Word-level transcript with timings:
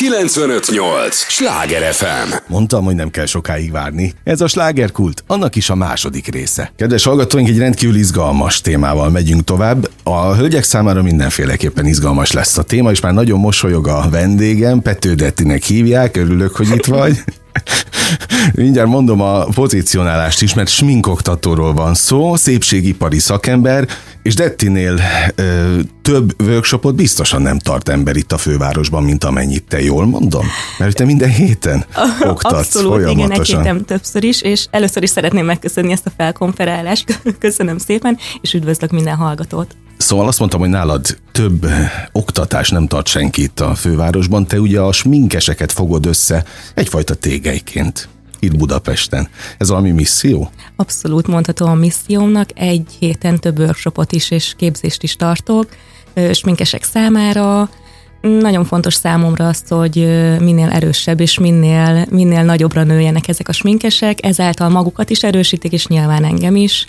958! 0.00 1.14
Sláger 1.14 1.92
FM! 1.92 2.32
Mondtam, 2.46 2.84
hogy 2.84 2.94
nem 2.94 3.10
kell 3.10 3.26
sokáig 3.26 3.70
várni. 3.70 4.12
Ez 4.24 4.40
a 4.40 4.46
slágerkult, 4.46 5.24
annak 5.26 5.56
is 5.56 5.70
a 5.70 5.74
második 5.74 6.26
része. 6.26 6.72
Kedves 6.76 7.04
hallgatóink, 7.04 7.48
egy 7.48 7.58
rendkívül 7.58 7.96
izgalmas 7.96 8.60
témával 8.60 9.10
megyünk 9.10 9.44
tovább. 9.44 9.90
A 10.02 10.34
hölgyek 10.34 10.62
számára 10.62 11.02
mindenféleképpen 11.02 11.86
izgalmas 11.86 12.32
lesz 12.32 12.58
a 12.58 12.62
téma, 12.62 12.90
és 12.90 13.00
már 13.00 13.12
nagyon 13.12 13.40
mosolyog 13.40 13.88
a 13.88 14.08
vendégem, 14.10 14.82
Pető 14.82 15.14
Dettinek 15.14 15.62
hívják, 15.62 16.16
örülök, 16.16 16.56
hogy 16.56 16.68
itt 16.70 16.86
vagy. 16.86 17.22
Mindjárt 18.54 18.88
mondom 18.88 19.20
a 19.20 19.44
pozícionálást 19.44 20.42
is, 20.42 20.54
mert 20.54 20.68
sminkoktatóról 20.68 21.72
van 21.72 21.94
szó, 21.94 22.36
szépségipari 22.36 23.18
szakember, 23.18 23.88
és 24.22 24.34
Dettinél 24.34 25.00
ö, 25.34 25.78
több 26.02 26.42
workshopot 26.42 26.94
biztosan 26.94 27.42
nem 27.42 27.58
tart 27.58 27.88
ember 27.88 28.16
itt 28.16 28.32
a 28.32 28.38
fővárosban, 28.38 29.02
mint 29.02 29.24
amennyit 29.24 29.64
te 29.68 29.82
jól 29.82 30.06
mondom? 30.06 30.46
Mert 30.78 30.96
te 30.96 31.04
minden 31.04 31.30
héten 31.30 31.84
oktatsz 32.20 32.54
Abszolút, 32.54 32.92
folyamatosan. 32.92 33.60
igen, 33.60 33.84
többször 33.84 34.24
is, 34.24 34.42
és 34.42 34.66
először 34.70 35.02
is 35.02 35.10
szeretném 35.10 35.44
megköszönni 35.44 35.92
ezt 35.92 36.06
a 36.06 36.12
felkonferálást. 36.16 37.20
Köszönöm 37.38 37.78
szépen, 37.78 38.18
és 38.40 38.54
üdvözlök 38.54 38.90
minden 38.90 39.16
hallgatót. 39.16 39.76
Szóval 39.96 40.26
azt 40.26 40.38
mondtam, 40.38 40.60
hogy 40.60 40.68
nálad 40.68 41.18
több 41.32 41.66
oktatás 42.12 42.70
nem 42.70 42.86
tart 42.86 43.06
senki 43.06 43.42
itt 43.42 43.60
a 43.60 43.74
fővárosban, 43.74 44.46
te 44.46 44.60
ugye 44.60 44.80
a 44.80 44.92
sminkeseket 44.92 45.72
fogod 45.72 46.06
össze 46.06 46.44
egyfajta 46.74 47.14
tégeiként 47.14 48.08
itt 48.40 48.56
Budapesten. 48.56 49.28
Ez 49.58 49.68
valami 49.68 49.90
misszió? 49.90 50.50
Abszolút 50.76 51.26
mondható 51.26 51.66
a 51.66 51.74
missziómnak, 51.74 52.48
egy 52.54 52.86
héten 52.98 53.38
több 53.38 53.58
workshopot 53.58 54.12
is 54.12 54.30
és 54.30 54.54
képzést 54.56 55.02
is 55.02 55.16
tartok, 55.16 55.68
sminkesek 56.32 56.82
számára. 56.82 57.68
Nagyon 58.20 58.64
fontos 58.64 58.94
számomra 58.94 59.48
az, 59.48 59.62
hogy 59.68 59.94
minél 60.40 60.68
erősebb 60.68 61.20
és 61.20 61.38
minél, 61.38 62.06
minél 62.10 62.42
nagyobbra 62.42 62.82
nőjenek 62.82 63.28
ezek 63.28 63.48
a 63.48 63.52
sminkesek, 63.52 64.24
ezáltal 64.24 64.68
magukat 64.68 65.10
is 65.10 65.22
erősítik, 65.22 65.72
és 65.72 65.86
nyilván 65.86 66.24
engem 66.24 66.56
is. 66.56 66.86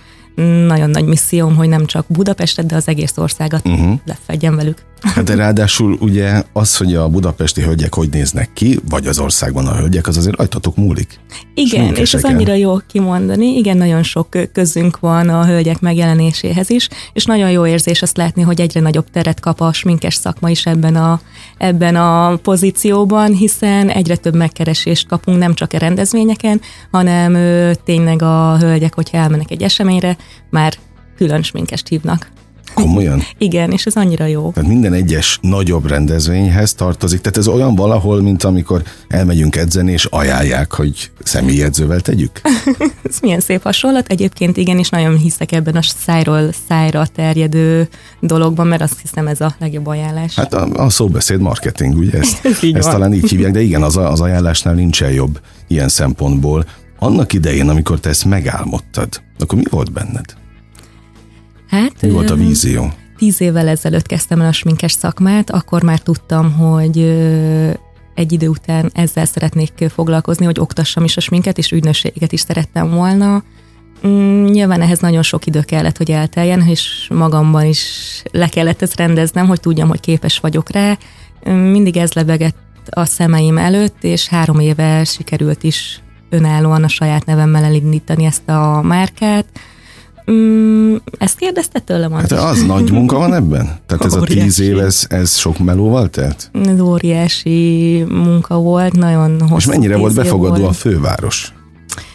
Nagyon 0.67 0.89
nagy 0.89 1.05
misszióm, 1.05 1.55
hogy 1.55 1.69
nem 1.69 1.85
csak 1.85 2.05
Budapestet, 2.07 2.65
de 2.65 2.75
az 2.75 2.87
egész 2.87 3.17
országot 3.17 3.67
uh-huh. 3.67 3.99
lefedjem 4.05 4.55
velük. 4.55 4.90
Hát 5.01 5.23
de 5.23 5.35
ráadásul 5.35 5.97
ugye 5.99 6.43
az, 6.53 6.77
hogy 6.77 6.95
a 6.95 7.07
budapesti 7.07 7.61
hölgyek 7.61 7.93
hogy 7.93 8.09
néznek 8.09 8.49
ki, 8.53 8.79
vagy 8.89 9.07
az 9.07 9.19
országban 9.19 9.67
a 9.67 9.75
hölgyek, 9.75 10.07
az 10.07 10.17
azért 10.17 10.35
rajtatok 10.35 10.75
múlik. 10.75 11.19
Igen, 11.53 11.81
és 11.81 11.89
ez 11.89 11.93
Sminkeseken. 11.93 12.35
annyira 12.35 12.53
jó 12.53 12.77
kimondani. 12.87 13.57
Igen, 13.57 13.77
nagyon 13.77 14.03
sok 14.03 14.27
közünk 14.53 14.99
van 14.99 15.29
a 15.29 15.45
hölgyek 15.45 15.79
megjelenéséhez 15.79 16.69
is, 16.69 16.87
és 17.13 17.25
nagyon 17.25 17.51
jó 17.51 17.65
érzés 17.65 18.01
azt 18.01 18.17
látni, 18.17 18.41
hogy 18.41 18.61
egyre 18.61 18.79
nagyobb 18.79 19.09
teret 19.09 19.39
kap 19.39 19.61
a 19.61 19.73
sminkes 19.73 20.13
szakma 20.13 20.49
is 20.49 20.65
ebben 20.65 20.95
a, 20.95 21.21
ebben 21.57 21.95
a 21.95 22.35
pozícióban, 22.35 23.33
hiszen 23.33 23.89
egyre 23.89 24.15
több 24.15 24.35
megkeresést 24.35 25.07
kapunk 25.07 25.37
nem 25.37 25.53
csak 25.53 25.73
a 25.73 25.77
rendezvényeken, 25.77 26.61
hanem 26.91 27.33
ö, 27.33 27.71
tényleg 27.83 28.21
a 28.21 28.57
hölgyek, 28.59 28.93
hogyha 28.93 29.17
elmennek 29.17 29.51
egy 29.51 29.63
eseményre, 29.63 30.17
már 30.49 30.73
külön 31.17 31.43
sminkest 31.43 31.87
hívnak. 31.87 32.31
Komolyan? 32.73 33.21
Igen, 33.37 33.71
és 33.71 33.85
ez 33.85 33.95
annyira 33.95 34.25
jó. 34.25 34.51
Tehát 34.51 34.69
minden 34.69 34.93
egyes 34.93 35.37
nagyobb 35.41 35.87
rendezvényhez 35.87 36.73
tartozik. 36.73 37.21
Tehát 37.21 37.37
ez 37.37 37.47
olyan 37.47 37.75
valahol, 37.75 38.21
mint 38.21 38.43
amikor 38.43 38.81
elmegyünk 39.07 39.55
edzeni, 39.55 39.91
és 39.91 40.05
ajánlják, 40.05 40.73
hogy 40.73 41.11
személyedzővel 41.23 41.99
tegyük. 41.99 42.41
Ez 43.09 43.17
milyen 43.21 43.39
szép 43.39 43.63
hasonlat. 43.63 44.07
Egyébként 44.07 44.57
igen, 44.57 44.77
és 44.77 44.89
nagyon 44.89 45.17
hiszek 45.17 45.51
ebben 45.51 45.75
a 45.75 45.81
szájról 45.81 46.49
szájra 46.67 47.05
terjedő 47.15 47.87
dologban, 48.19 48.67
mert 48.67 48.81
azt 48.81 48.99
hiszem 49.01 49.27
ez 49.27 49.41
a 49.41 49.55
legjobb 49.59 49.87
ajánlás. 49.87 50.35
Hát 50.35 50.53
a, 50.53 50.67
a 50.85 50.89
szóbeszéd 50.89 51.39
marketing, 51.39 51.97
ugye 51.97 52.17
ezt, 52.19 52.45
ezt 52.45 52.61
van. 52.61 52.81
talán 52.91 53.13
így 53.13 53.29
hívják, 53.29 53.51
de 53.51 53.61
igen, 53.61 53.83
az, 53.83 53.97
a- 53.97 54.11
az 54.11 54.21
ajánlásnál 54.21 54.73
nincsen 54.73 55.11
jobb 55.11 55.39
ilyen 55.67 55.89
szempontból. 55.89 56.65
Annak 56.99 57.33
idején, 57.33 57.69
amikor 57.69 57.99
te 57.99 58.09
ezt 58.09 58.25
megálmodtad, 58.25 59.21
akkor 59.39 59.57
mi 59.57 59.63
volt 59.69 59.91
benned? 59.91 60.25
Hát, 61.71 62.01
Mi 62.01 62.09
volt 62.09 62.29
a 62.29 62.35
vízió? 62.35 62.91
Tíz 63.17 63.41
évvel 63.41 63.67
ezelőtt 63.67 64.05
kezdtem 64.05 64.41
el 64.41 64.47
a 64.47 64.51
sminkes 64.51 64.91
szakmát, 64.91 65.49
akkor 65.49 65.83
már 65.83 65.99
tudtam, 65.99 66.51
hogy 66.51 66.97
egy 68.15 68.31
idő 68.31 68.47
után 68.47 68.89
ezzel 68.93 69.25
szeretnék 69.25 69.85
foglalkozni, 69.93 70.45
hogy 70.45 70.59
oktassam 70.59 71.03
is 71.03 71.17
a 71.17 71.21
sminket, 71.21 71.57
és 71.57 71.71
ügynökséget 71.71 72.31
is 72.31 72.39
szerettem 72.39 72.89
volna. 72.89 73.43
Mm, 74.07 74.45
Nyilván 74.45 74.81
ehhez 74.81 74.99
nagyon 74.99 75.21
sok 75.21 75.45
idő 75.45 75.61
kellett, 75.61 75.97
hogy 75.97 76.11
elteljen, 76.11 76.61
és 76.67 77.07
magamban 77.13 77.65
is 77.65 77.83
le 78.31 78.47
kellett 78.47 78.81
ezt 78.81 78.95
rendeznem, 78.95 79.47
hogy 79.47 79.59
tudjam, 79.59 79.87
hogy 79.87 79.99
képes 79.99 80.39
vagyok 80.39 80.71
rá. 80.71 80.97
Mm, 81.49 81.53
Mindig 81.53 81.97
ez 81.97 82.13
lebegett 82.13 82.57
a 82.89 83.05
szemeim 83.05 83.57
előtt, 83.57 84.03
és 84.03 84.27
három 84.27 84.59
éve 84.59 85.03
sikerült 85.03 85.63
is 85.63 86.01
önállóan 86.29 86.83
a 86.83 86.87
saját 86.87 87.25
nevemmel 87.25 87.63
elindítani 87.63 88.25
ezt 88.25 88.49
a 88.49 88.81
márkát. 88.81 89.45
Mm, 90.31 90.95
ezt 91.17 91.37
kérdezte 91.37 91.79
tőlem? 91.79 92.11
Hát 92.11 92.31
az 92.31 92.63
nagy 92.63 92.91
munka 92.91 93.17
van 93.17 93.33
ebben? 93.33 93.79
Tehát 93.85 94.05
ez 94.05 94.13
a 94.13 94.19
tíz 94.19 94.35
Óriási. 94.37 94.63
év, 94.63 94.79
ez, 94.79 95.05
ez 95.09 95.35
sok 95.37 95.59
melóval 95.59 96.09
telt? 96.09 96.51
Ez 96.65 96.79
óriási 96.79 98.03
munka 98.09 98.55
volt, 98.57 98.93
nagyon 98.93 99.39
hosszú 99.41 99.55
És 99.55 99.65
mennyire 99.65 99.97
volt 99.97 100.15
befogadó 100.15 100.55
a 100.55 100.59
volt. 100.59 100.75
főváros? 100.75 101.53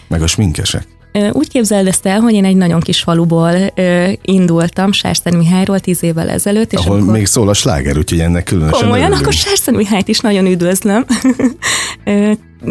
Meg 0.09 0.23
a 0.23 0.27
sminkesek? 0.27 0.87
Úgy 1.33 1.49
képzeld 1.49 1.87
ezt 1.87 2.07
el, 2.07 2.21
hogy 2.21 2.33
én 2.35 2.45
egy 2.45 2.57
nagyon 2.57 2.81
kis 2.81 3.01
faluból 3.03 3.55
ö, 3.75 4.11
indultam, 4.23 4.93
Sárszent 4.93 5.37
Mihályról 5.37 5.81
tíz 5.81 6.03
évvel 6.03 6.29
ezelőtt, 6.29 6.73
és 6.73 6.79
Ahol 6.79 7.01
akkor 7.01 7.13
még 7.13 7.27
szól 7.27 7.49
a 7.49 7.55
sláger, 7.55 7.99
úgyhogy 7.99 8.21
ennek 8.21 8.45
különösen 8.45 8.81
komolyan, 8.81 9.05
örülünk. 9.05 9.21
akkor 9.21 9.33
Sárszent 9.33 9.77
Mihályt 9.77 10.09
is 10.09 10.19
nagyon 10.21 10.47
üdvözlöm. 10.47 11.05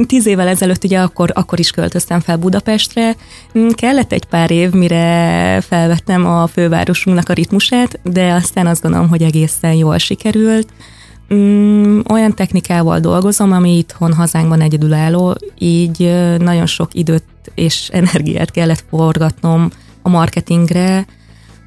Tíz 0.08 0.26
évvel 0.26 0.48
ezelőtt 0.48 0.84
ugye 0.84 1.00
akkor, 1.00 1.32
akkor 1.34 1.60
is 1.60 1.72
költöztem 1.72 2.20
fel 2.20 2.38
Budapestre. 2.38 3.16
Mm, 3.58 3.68
Kellett 3.68 4.12
egy 4.12 4.26
pár 4.26 4.52
év, 4.52 4.72
mire 4.72 5.62
felvettem 5.62 6.26
a 6.26 6.48
fővárosunknak 6.48 7.30
a 7.30 7.34
ritmusát, 7.34 8.00
de 8.04 8.34
aztán 8.34 8.68
azt 8.68 8.82
gondolom, 8.82 9.10
hogy 9.10 9.24
egészen 9.24 9.74
jól 9.74 9.98
sikerült. 9.98 10.68
Mm, 11.34 12.00
olyan 12.10 12.34
technikával 12.34 13.00
dolgozom, 13.00 13.52
ami 13.52 13.78
itthon 13.78 14.14
hazánkban 14.14 14.62
egyedülálló, 14.62 15.36
így 15.58 16.14
nagyon 16.38 16.66
sok 16.66 16.94
időt 16.94 17.24
és 17.56 17.90
energiát 17.94 18.52
kellett 18.52 18.84
forgatnom 18.90 19.70
a 20.02 20.10
marketingre. 20.10 21.06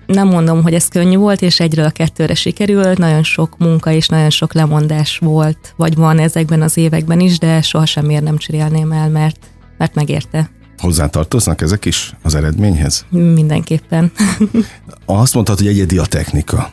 Nem 0.08 0.28
mondom, 0.28 0.62
hogy 0.62 0.74
ez 0.74 0.88
könnyű 0.88 1.16
volt, 1.16 1.42
és 1.42 1.60
egyről 1.60 1.84
a 1.84 1.90
kettőre 1.90 2.34
sikerült, 2.34 2.98
nagyon 2.98 3.22
sok 3.22 3.58
munka 3.58 3.90
és 3.90 4.08
nagyon 4.08 4.30
sok 4.30 4.52
lemondás 4.52 5.18
volt, 5.18 5.74
vagy 5.76 5.94
van 5.94 6.18
ezekben 6.18 6.62
az 6.62 6.76
években 6.76 7.20
is, 7.20 7.38
de 7.38 7.62
sohasem 7.62 8.04
miért 8.04 8.22
nem 8.22 8.36
cserélném 8.36 8.92
el, 8.92 9.08
mert, 9.08 9.38
mert 9.78 9.94
megérte 9.94 10.50
Hozzátartoznak 10.78 11.60
ezek 11.60 11.84
is 11.84 12.14
az 12.22 12.34
eredményhez? 12.34 13.04
mindenképpen. 13.10 14.12
Azt 15.04 15.34
mondtad, 15.34 15.58
hogy 15.58 15.66
egyedi 15.66 15.98
a 15.98 16.06
technika. 16.06 16.70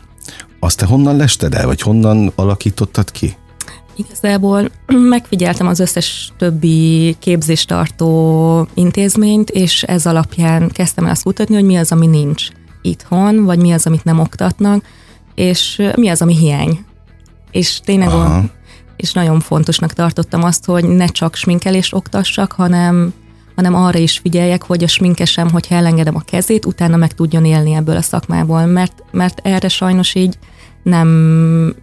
Azt 0.59 0.77
te 0.77 0.85
honnan 0.85 1.15
lested 1.15 1.53
el, 1.53 1.65
vagy 1.65 1.81
honnan 1.81 2.31
alakítottad 2.35 3.11
ki? 3.11 3.35
Igazából 3.95 4.69
megfigyeltem 5.09 5.67
az 5.67 5.79
összes 5.79 6.31
többi 6.37 7.15
képzéstartó 7.19 8.67
intézményt, 8.73 9.49
és 9.49 9.83
ez 9.83 10.05
alapján 10.05 10.69
kezdtem 10.69 11.05
el 11.05 11.11
azt 11.11 11.23
kutatni, 11.23 11.55
hogy 11.55 11.65
mi 11.65 11.75
az, 11.75 11.91
ami 11.91 12.07
nincs 12.07 12.47
itthon, 12.85 13.43
vagy 13.43 13.59
mi 13.59 13.71
az, 13.71 13.85
amit 13.85 14.03
nem 14.03 14.19
oktatnak, 14.19 14.83
és 15.35 15.81
mi 15.95 16.09
az, 16.09 16.21
ami 16.21 16.35
hiány. 16.35 16.85
És 17.51 17.79
tényleg 17.83 18.07
Aha. 18.07 18.35
a, 18.35 18.43
és 18.95 19.13
nagyon 19.13 19.39
fontosnak 19.39 19.93
tartottam 19.93 20.43
azt, 20.43 20.65
hogy 20.65 20.87
ne 20.87 21.07
csak 21.07 21.35
sminkelést 21.35 21.93
oktassak, 21.93 22.51
hanem 22.51 23.13
hanem 23.55 23.75
arra 23.75 23.99
is 23.99 24.17
figyeljek, 24.17 24.63
hogy 24.63 24.83
a 24.83 24.87
sminkesem, 24.87 25.49
hogyha 25.49 25.75
elengedem 25.75 26.15
a 26.15 26.23
kezét, 26.25 26.65
utána 26.65 26.95
meg 26.95 27.13
tudjon 27.13 27.45
élni 27.45 27.73
ebből 27.73 27.95
a 27.95 28.01
szakmából, 28.01 28.65
mert, 28.65 29.03
mert 29.11 29.39
erre 29.43 29.67
sajnos 29.67 30.15
így 30.15 30.37
nem 30.83 31.75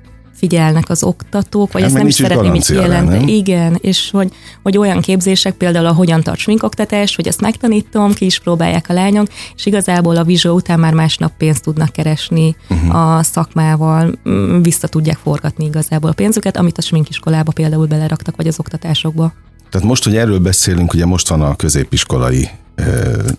figyelnek 0.43 0.89
az 0.89 1.03
oktatók, 1.03 1.73
vagy 1.73 1.83
Hát 1.83 1.91
ezt 1.91 1.99
nem 1.99 2.07
is 2.07 2.15
szeretném 2.15 2.55
így 2.55 2.89
nem? 2.89 3.29
Igen, 3.29 3.79
és 3.81 4.11
hogy, 4.11 4.33
hogy 4.63 4.79
olyan 4.79 5.01
képzések, 5.01 5.55
például 5.55 5.87
a 5.87 5.93
hogyan 5.93 6.23
tart 6.23 6.39
sminkoktatás, 6.39 7.17
hogy 7.17 7.27
ezt 7.27 7.41
megtanítom, 7.41 8.13
ki 8.13 8.25
is 8.25 8.39
próbálják 8.39 8.87
a 8.89 8.93
lányok, 8.93 9.27
és 9.57 9.67
igazából 9.67 10.17
a 10.17 10.25
vizsó 10.25 10.55
után 10.55 10.79
már 10.79 10.95
másnap 10.95 11.33
pénzt 11.37 11.63
tudnak 11.63 11.93
keresni 11.93 12.57
uh-huh. 12.71 13.17
a 13.17 13.23
szakmával, 13.23 14.19
mm, 14.29 14.63
vissza 14.63 14.89
tudják 14.89 15.19
forgatni 15.23 15.65
igazából 15.65 16.11
a 16.11 16.13
pénzüket, 16.13 16.57
amit 16.57 16.79
a 16.79 16.83
sminkiskolába 16.83 17.53
például 17.53 17.87
beleraktak, 17.87 18.37
vagy 18.37 18.47
az 18.47 18.59
oktatásokba. 18.59 19.33
Tehát 19.71 19.87
most, 19.87 20.05
hogy 20.05 20.17
erről 20.17 20.39
beszélünk, 20.39 20.93
ugye 20.93 21.07
most 21.07 21.29
van 21.29 21.43
a 21.43 21.57
középiskolai 21.57 22.49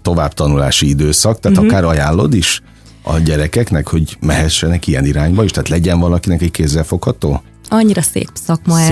továbbtanulási 0.02 0.88
időszak, 0.88 1.40
tehát 1.40 1.58
uh-huh. 1.58 1.74
akár 1.74 1.86
ajánlod 1.86 2.34
is 2.34 2.62
a 3.04 3.18
gyerekeknek, 3.18 3.88
hogy 3.88 4.18
mehessenek 4.20 4.88
ilyen 4.88 5.06
irányba 5.06 5.44
is, 5.44 5.52
tehát 5.52 5.70
legyen 5.70 6.00
valakinek 6.00 6.42
egy 6.42 6.52
kézzelfogható? 6.52 7.42
Annyira 7.70 8.02
szép 8.02 8.30
szakma 8.34 8.82
ez. 8.82 8.90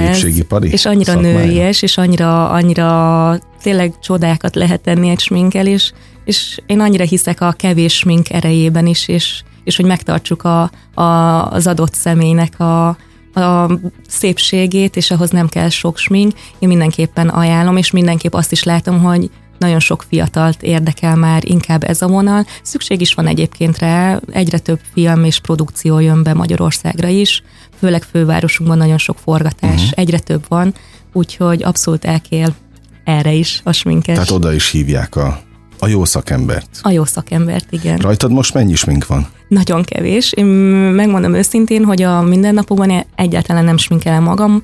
És 0.74 0.86
annyira 0.86 1.12
szakmája. 1.12 1.38
nőies, 1.38 1.82
és 1.82 1.98
annyira, 1.98 2.50
annyira 2.50 3.40
tényleg 3.62 3.94
csodákat 4.02 4.56
lehet 4.56 4.82
tenni 4.82 5.10
egy 5.10 5.20
sminkel, 5.20 5.68
és, 5.68 5.92
és 6.26 6.60
én 6.66 6.80
annyira 6.80 7.04
hiszek 7.04 7.42
a 7.42 7.52
kevés 7.52 7.98
smink 7.98 8.30
erejében 8.30 8.88
is, 8.88 9.08
és, 9.08 9.44
és 9.64 9.76
hogy 9.76 9.86
megtartsuk 9.86 10.44
a, 10.44 10.72
a, 10.94 11.04
az 11.52 11.68
adott 11.68 11.94
személynek 11.94 12.60
a 12.60 12.98
a 13.34 13.80
szépségét, 14.08 14.96
és 14.96 15.12
ahhoz 15.12 15.30
nem 15.30 15.48
kell 15.48 15.70
sok 15.70 15.98
smink, 15.98 16.34
én 16.60 16.68
mindenképpen 16.68 17.30
ajánlom, 17.30 17.78
és 17.78 17.92
mindenképp 17.92 18.34
azt 18.34 18.52
is 18.52 18.64
látom, 18.64 19.02
hogy 19.02 19.30
nagyon 19.62 19.80
sok 19.80 20.06
fiatalt 20.08 20.64
érdekel 20.64 21.16
már 21.16 21.44
inkább 21.46 21.84
ez 21.84 22.02
a 22.02 22.08
vonal. 22.08 22.46
Szükség 22.62 23.02
is 23.02 23.14
van 23.14 23.28
egyébként 23.28 23.78
rá, 23.78 24.20
egyre 24.32 24.58
több 24.58 24.80
film 24.94 25.24
és 25.24 25.40
produkció 25.40 26.00
jön 26.00 26.24
be 26.24 26.34
Magyarországra 26.34 27.08
is, 27.08 27.44
főleg 27.80 28.04
fővárosunkban 28.04 28.78
nagyon 28.78 28.98
sok 28.98 29.18
forgatás, 29.18 29.82
uh-huh. 29.82 29.92
egyre 29.96 30.20
több 30.20 30.46
van, 30.48 30.74
úgyhogy 31.14 31.64
abszolút 31.64 32.06
elkél 32.06 32.56
erre 33.04 33.32
is 33.32 33.62
a 33.64 33.72
sminkes. 33.72 34.16
Tehát 34.16 34.32
oda 34.32 34.54
is 34.54 34.70
hívják 34.70 35.16
a, 35.16 35.42
a 35.80 35.88
jó 35.88 36.06
szakembert. 36.06 36.80
A 36.82 36.90
jó 36.92 37.06
szakembert, 37.06 37.72
igen. 37.72 37.98
Rajtad 37.98 38.32
most 38.32 38.54
mennyi 38.54 38.76
smink 38.76 39.08
van? 39.08 39.28
Nagyon 39.48 39.84
kevés. 39.84 40.32
Én 40.34 40.46
megmondom 40.96 41.34
őszintén, 41.34 41.84
hogy 41.84 42.02
a 42.02 42.22
mindennapokban 42.22 43.06
egyáltalán 43.16 43.66
nem 43.66 43.78
sminkelem 43.78 44.24
magam, 44.24 44.64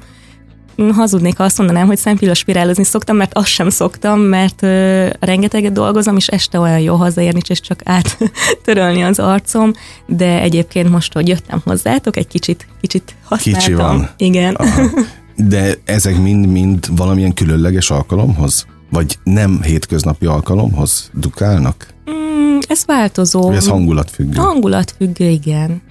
hazudnék, 0.94 1.38
ha 1.38 1.44
azt 1.44 1.58
mondanám, 1.58 1.88
hogy 1.88 2.32
spirálozni 2.34 2.84
szoktam, 2.84 3.16
mert 3.16 3.34
azt 3.34 3.48
sem 3.48 3.70
szoktam, 3.70 4.20
mert 4.20 4.64
ö, 4.64 5.08
rengeteget 5.20 5.72
dolgozom, 5.72 6.16
és 6.16 6.28
este 6.28 6.60
olyan 6.60 6.80
jó 6.80 6.96
hazaérni, 6.96 7.40
és 7.48 7.60
csak 7.60 7.80
áttörölni 7.84 9.04
az 9.04 9.20
arcom, 9.20 9.72
de 10.06 10.42
egyébként 10.42 10.90
most, 10.90 11.14
hogy 11.14 11.28
jöttem 11.28 11.62
hozzátok, 11.64 12.18
egy 12.18 12.28
kicsit, 12.28 12.68
kicsit 12.82 13.16
használtam. 13.24 13.62
Kicsi 13.64 13.74
van. 13.74 14.10
Igen. 14.18 14.56
Aha. 14.56 14.90
De 15.36 15.74
ezek 15.86 16.18
mind-mind 16.22 16.88
valamilyen 16.98 17.34
különleges 17.34 17.90
alkalomhoz? 17.90 18.66
Vagy 18.90 19.18
nem 19.24 19.62
hétköznapi 19.62 20.26
alkalomhoz 20.26 21.10
dukálnak? 21.14 21.94
Mm, 22.10 22.58
ez 22.68 22.86
változó. 22.86 23.52
Ez 23.52 23.68
hangulatfüggő? 23.68 24.38
Hangulatfüggő, 24.38 25.30
igen 25.30 25.82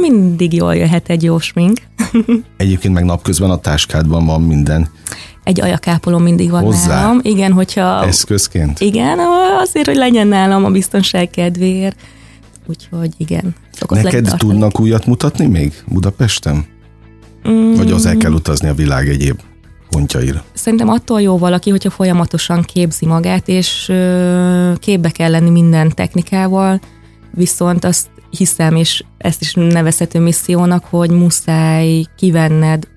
mindig 0.00 0.52
jól 0.52 0.74
jöhet 0.74 1.08
egy 1.08 1.22
jó 1.22 1.38
smink. 1.38 1.80
Egyébként 2.56 2.94
meg 2.94 3.04
napközben 3.04 3.50
a 3.50 3.56
táskádban 3.56 4.26
van 4.26 4.42
minden. 4.42 4.88
Egy 5.44 5.60
ajakápoló 5.60 6.18
mindig 6.18 6.50
van 6.50 6.62
Hozzá. 6.62 7.00
nálam. 7.00 7.20
Igen, 7.22 7.52
hogyha... 7.52 8.04
Eszközként? 8.04 8.80
Igen, 8.80 9.18
azért, 9.60 9.86
hogy 9.86 9.96
legyen 9.96 10.26
nálam 10.26 10.64
a 10.64 10.70
biztonság 10.70 11.30
kedvéért. 11.30 12.00
Úgyhogy 12.66 13.10
igen. 13.16 13.54
Neked 13.88 14.34
tudnak 14.36 14.80
újat 14.80 15.06
mutatni 15.06 15.46
még 15.46 15.72
Budapesten? 15.86 16.64
Mm. 17.48 17.74
Vagy 17.74 17.90
az 17.90 18.06
el 18.06 18.16
kell 18.16 18.32
utazni 18.32 18.68
a 18.68 18.74
világ 18.74 19.08
egyéb 19.08 19.40
pontjaira? 19.90 20.44
Szerintem 20.52 20.88
attól 20.88 21.20
jó 21.20 21.38
valaki, 21.38 21.70
hogyha 21.70 21.90
folyamatosan 21.90 22.62
képzi 22.62 23.06
magát, 23.06 23.48
és 23.48 23.92
képbe 24.78 25.10
kell 25.10 25.30
lenni 25.30 25.50
minden 25.50 25.88
technikával, 25.94 26.80
viszont 27.30 27.84
azt 27.84 28.06
hiszem, 28.36 28.76
és 28.76 29.04
ezt 29.18 29.40
is 29.40 29.54
nevezhető 29.54 30.20
missziónak, 30.20 30.84
hogy 30.84 31.10
muszáj 31.10 32.04
kivenned 32.16 32.88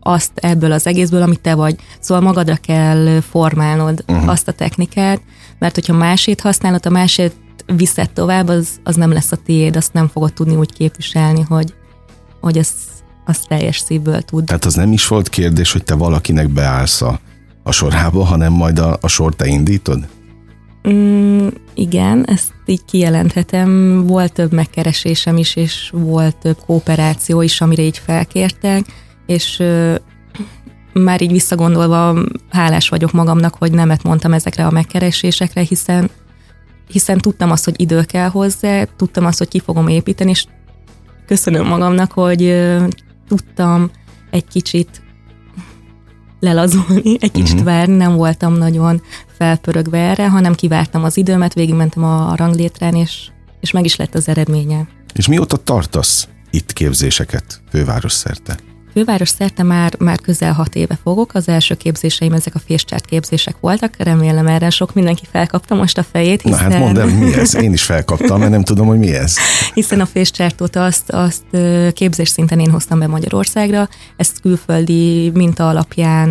azt 0.00 0.30
ebből 0.34 0.72
az 0.72 0.86
egészből, 0.86 1.22
amit 1.22 1.40
te 1.40 1.54
vagy. 1.54 1.76
Szóval 2.00 2.22
magadra 2.22 2.56
kell 2.56 3.20
formálnod 3.20 4.04
uh-huh. 4.06 4.28
azt 4.28 4.48
a 4.48 4.52
technikát, 4.52 5.20
mert 5.58 5.74
hogyha 5.74 5.92
másét 5.92 6.40
használod, 6.40 6.86
a 6.86 6.90
másét 6.90 7.32
viszed 7.76 8.10
tovább, 8.10 8.48
az, 8.48 8.68
az 8.82 8.96
nem 8.96 9.12
lesz 9.12 9.32
a 9.32 9.36
tiéd, 9.36 9.76
azt 9.76 9.92
nem 9.92 10.08
fogod 10.08 10.32
tudni 10.32 10.56
úgy 10.56 10.72
képviselni, 10.72 11.40
hogy, 11.48 11.74
hogy 12.40 12.58
az, 12.58 12.72
az 13.24 13.38
teljes 13.48 13.78
szívből 13.78 14.22
tud. 14.22 14.44
Tehát 14.44 14.64
az 14.64 14.74
nem 14.74 14.92
is 14.92 15.06
volt 15.06 15.28
kérdés, 15.28 15.72
hogy 15.72 15.84
te 15.84 15.94
valakinek 15.94 16.48
beállsz 16.48 17.02
a, 17.02 17.20
a 17.62 17.72
sorába, 17.72 18.24
hanem 18.24 18.52
majd 18.52 18.78
a, 18.78 18.98
a 19.00 19.08
sor 19.08 19.34
te 19.36 19.46
indítod? 19.46 20.06
Mm, 20.88 21.46
igen, 21.74 22.24
ezt 22.26 22.52
így 22.68 22.84
kijelenthetem. 22.84 24.02
Volt 24.06 24.32
több 24.32 24.52
megkeresésem 24.52 25.36
is, 25.36 25.56
és 25.56 25.90
volt 25.92 26.36
több 26.36 26.58
kooperáció 26.66 27.42
is, 27.42 27.60
amire 27.60 27.82
így 27.82 27.98
felkértek, 27.98 28.84
és 29.26 29.62
már 30.92 31.22
így 31.22 31.32
visszagondolva 31.32 32.24
hálás 32.50 32.88
vagyok 32.88 33.12
magamnak, 33.12 33.54
hogy 33.54 33.72
nemet 33.72 34.02
mondtam 34.02 34.32
ezekre 34.32 34.66
a 34.66 34.70
megkeresésekre, 34.70 35.60
hiszen 35.60 36.10
hiszen 36.88 37.18
tudtam 37.18 37.50
azt, 37.50 37.64
hogy 37.64 37.80
idő 37.80 38.02
kell 38.02 38.28
hozzá, 38.28 38.84
tudtam 38.84 39.24
azt, 39.24 39.38
hogy 39.38 39.48
ki 39.48 39.60
fogom 39.60 39.88
építeni, 39.88 40.30
és 40.30 40.44
köszönöm 41.26 41.66
magamnak, 41.66 42.12
hogy 42.12 42.66
tudtam 43.28 43.90
egy 44.30 44.46
kicsit 44.46 45.02
lelazulni, 46.40 47.16
egy 47.20 47.30
kicsit 47.30 47.52
uh-huh. 47.52 47.64
várni, 47.64 47.96
nem 47.96 48.14
voltam 48.14 48.52
nagyon 48.52 49.02
felpörögve 49.38 49.98
erre, 49.98 50.28
hanem 50.28 50.54
kivártam 50.54 51.04
az 51.04 51.16
időmet, 51.16 51.54
végigmentem 51.54 52.04
a 52.04 52.36
ranglétrán, 52.36 52.94
és, 52.94 53.30
és 53.60 53.70
meg 53.70 53.84
is 53.84 53.96
lett 53.96 54.14
az 54.14 54.28
eredménye. 54.28 54.88
És 55.14 55.28
mióta 55.28 55.56
tartasz 55.56 56.28
itt 56.50 56.72
képzéseket 56.72 57.60
főváros 57.70 58.12
szerte? 58.12 58.56
Főváros 58.92 59.28
szerte 59.28 59.62
már, 59.62 59.94
már 59.98 60.20
közel 60.20 60.52
hat 60.52 60.74
éve 60.74 60.98
fogok. 61.02 61.34
Az 61.34 61.48
első 61.48 61.74
képzéseim 61.74 62.32
ezek 62.32 62.54
a 62.54 62.58
féscsárt 62.66 63.04
képzések 63.04 63.54
voltak. 63.60 63.94
Remélem 63.98 64.46
erre 64.46 64.70
sok 64.70 64.94
mindenki 64.94 65.24
felkapta 65.30 65.74
most 65.74 65.98
a 65.98 66.02
fejét. 66.02 66.42
Hiszen... 66.42 66.66
Na 66.66 66.72
hát 66.72 66.80
mondd 66.80 66.98
el, 66.98 67.06
mi 67.06 67.34
ez. 67.34 67.54
Én 67.54 67.72
is 67.72 67.82
felkaptam, 67.82 68.38
mert 68.38 68.50
nem 68.50 68.62
tudom, 68.62 68.86
hogy 68.86 68.98
mi 68.98 69.14
ez. 69.14 69.34
Hiszen 69.74 70.00
a 70.00 70.06
féscsártot 70.06 70.76
azt, 70.76 71.10
azt 71.10 71.44
képzés 71.92 72.28
szinten 72.28 72.60
én 72.60 72.70
hoztam 72.70 72.98
be 72.98 73.06
Magyarországra. 73.06 73.88
Ezt 74.16 74.40
külföldi 74.40 75.30
minta 75.34 75.68
alapján 75.68 76.30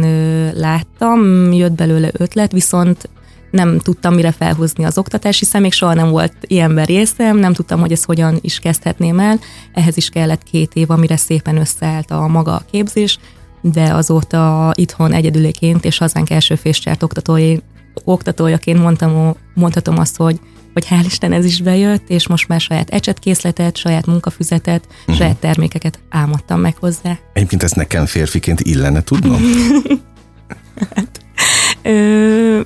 láttam, 0.53 1.51
jött 1.51 1.71
belőle 1.71 2.09
ötlet, 2.13 2.51
viszont 2.51 3.09
nem 3.51 3.79
tudtam 3.79 4.13
mire 4.13 4.31
felhúzni 4.31 4.85
az 4.85 4.97
oktatás, 4.97 5.39
hiszen 5.39 5.61
még 5.61 5.73
soha 5.73 5.93
nem 5.93 6.09
volt 6.09 6.33
ilyenben 6.41 6.85
részem, 6.85 7.37
nem 7.37 7.53
tudtam, 7.53 7.79
hogy 7.79 7.91
ezt 7.91 8.05
hogyan 8.05 8.37
is 8.41 8.59
kezdhetném 8.59 9.19
el. 9.19 9.39
Ehhez 9.73 9.97
is 9.97 10.09
kellett 10.09 10.43
két 10.43 10.73
év, 10.73 10.89
amire 10.89 11.17
szépen 11.17 11.57
összeállt 11.57 12.11
a 12.11 12.27
maga 12.27 12.55
a 12.55 12.65
képzés, 12.71 13.19
de 13.61 13.93
azóta 13.93 14.71
itthon 14.75 15.13
egyedüléként 15.13 15.85
és 15.85 15.97
hazánk 15.97 16.29
első 16.29 16.55
féscsárt 16.55 17.03
oktatói, 17.03 17.57
oktatójaként 18.03 18.81
mondtam, 18.81 19.35
mondhatom 19.53 19.97
azt, 19.97 20.17
hogy 20.17 20.39
hogy 20.73 20.87
hál' 20.89 21.05
Isten 21.05 21.33
ez 21.33 21.45
is 21.45 21.61
bejött, 21.61 22.09
és 22.09 22.27
most 22.27 22.47
már 22.47 22.61
saját 22.61 22.89
ecsetkészletet, 22.89 23.77
saját 23.77 24.05
munkafüzetet, 24.05 24.87
uh-huh. 24.87 25.15
saját 25.15 25.37
termékeket 25.37 25.99
álmodtam 26.09 26.59
meg 26.59 26.75
hozzá. 26.75 27.17
Egyébként 27.33 27.63
ezt 27.63 27.75
nekem 27.75 28.05
férfiként 28.05 28.59
illene 28.59 29.01
tudnom? 29.01 29.41
hát, 30.95 31.16
Ö, 31.87 32.59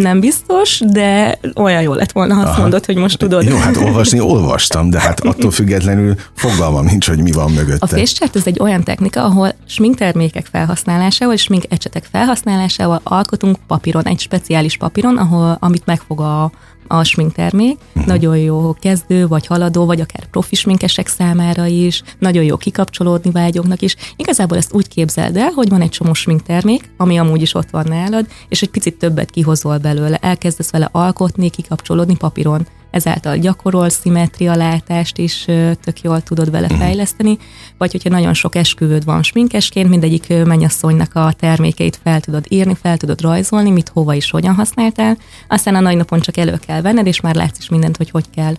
nem 0.00 0.20
biztos, 0.20 0.80
de 0.86 1.38
olyan 1.56 1.82
jó 1.82 1.92
lett 1.94 2.12
volna, 2.12 2.34
ha 2.34 2.40
azt 2.40 2.58
mondod, 2.58 2.84
hogy 2.84 2.96
most 2.96 3.18
tudod. 3.18 3.44
Jó, 3.44 3.56
hát 3.56 3.76
olvasni 3.86 4.20
olvastam, 4.20 4.90
de 4.90 5.00
hát 5.00 5.20
attól 5.20 5.50
függetlenül 5.50 6.14
fogalmam 6.34 6.84
nincs, 6.84 7.08
hogy 7.08 7.22
mi 7.22 7.32
van 7.32 7.50
mögötte. 7.50 7.78
A 7.80 7.86
féscsert 7.86 8.36
ez 8.36 8.46
egy 8.46 8.58
olyan 8.60 8.82
technika, 8.82 9.24
ahol 9.24 9.54
sminktermékek 9.66 10.46
felhasználásával 10.50 11.34
és 11.34 11.42
smink 11.42 11.64
ecsetek 11.68 12.04
felhasználásával 12.10 13.00
alkotunk 13.02 13.56
papíron, 13.66 14.06
egy 14.06 14.20
speciális 14.20 14.76
papíron, 14.76 15.16
ahol, 15.16 15.56
amit 15.60 15.86
megfog 15.86 16.20
a, 16.20 16.52
a 16.86 17.04
sminktermék. 17.04 17.78
Uh-huh. 17.88 18.06
Nagyon 18.06 18.36
jó 18.36 18.74
kezdő, 18.80 19.26
vagy 19.26 19.46
haladó, 19.46 19.84
vagy 19.84 20.00
akár 20.00 20.26
profi 20.26 20.54
sminkesek 20.54 21.06
számára 21.06 21.66
is. 21.66 22.02
Nagyon 22.18 22.44
jó 22.44 22.56
kikapcsolódni 22.56 23.30
vágyóknak 23.30 23.82
is. 23.82 23.96
Igazából 24.16 24.56
ezt 24.56 24.72
úgy 24.72 24.88
képzeld 24.88 25.36
el, 25.36 25.50
hogy 25.50 25.68
van 25.68 25.80
egy 25.80 25.90
csomó 25.90 26.12
sminktermék, 26.12 26.90
ami 26.96 27.18
amúgy 27.18 27.42
is 27.42 27.54
ott 27.54 27.70
van 27.70 27.86
nálad, 27.88 28.26
és 28.48 28.62
egy 28.62 28.70
picit 28.70 28.98
többet 28.98 29.30
kihozol 29.30 29.78
belőle. 29.78 30.16
Elkezdesz 30.16 30.70
vele 30.70 30.88
alkotni, 30.92 31.50
kikapcsolódni 31.50 32.16
papíron 32.16 32.66
ezáltal 32.92 33.36
gyakorol 33.36 33.88
szimetria 33.88 34.54
látást 34.54 35.18
is 35.18 35.44
tök 35.84 36.00
jól 36.02 36.20
tudod 36.20 36.50
vele 36.50 36.66
mhm. 36.66 36.78
fejleszteni, 36.78 37.38
vagy 37.78 37.92
hogyha 37.92 38.10
nagyon 38.10 38.34
sok 38.34 38.54
esküvőd 38.54 39.04
van 39.04 39.22
sminkesként, 39.22 39.88
mindegyik 39.88 40.44
mennyasszonynak 40.44 41.14
a 41.14 41.32
termékeit 41.32 42.00
fel 42.02 42.20
tudod 42.20 42.44
írni, 42.48 42.76
fel 42.82 42.96
tudod 42.96 43.20
rajzolni, 43.20 43.70
mit 43.70 43.88
hova 43.88 44.14
is 44.14 44.30
hogyan 44.30 44.54
használtál, 44.54 45.18
aztán 45.48 45.74
a 45.74 45.80
nagy 45.80 45.96
napon 45.96 46.20
csak 46.20 46.36
elő 46.36 46.58
kell 46.66 46.80
venned, 46.80 47.06
és 47.06 47.20
már 47.20 47.34
látsz 47.34 47.58
is 47.58 47.68
mindent, 47.68 47.96
hogy 47.96 48.10
hogy 48.10 48.30
kell 48.34 48.54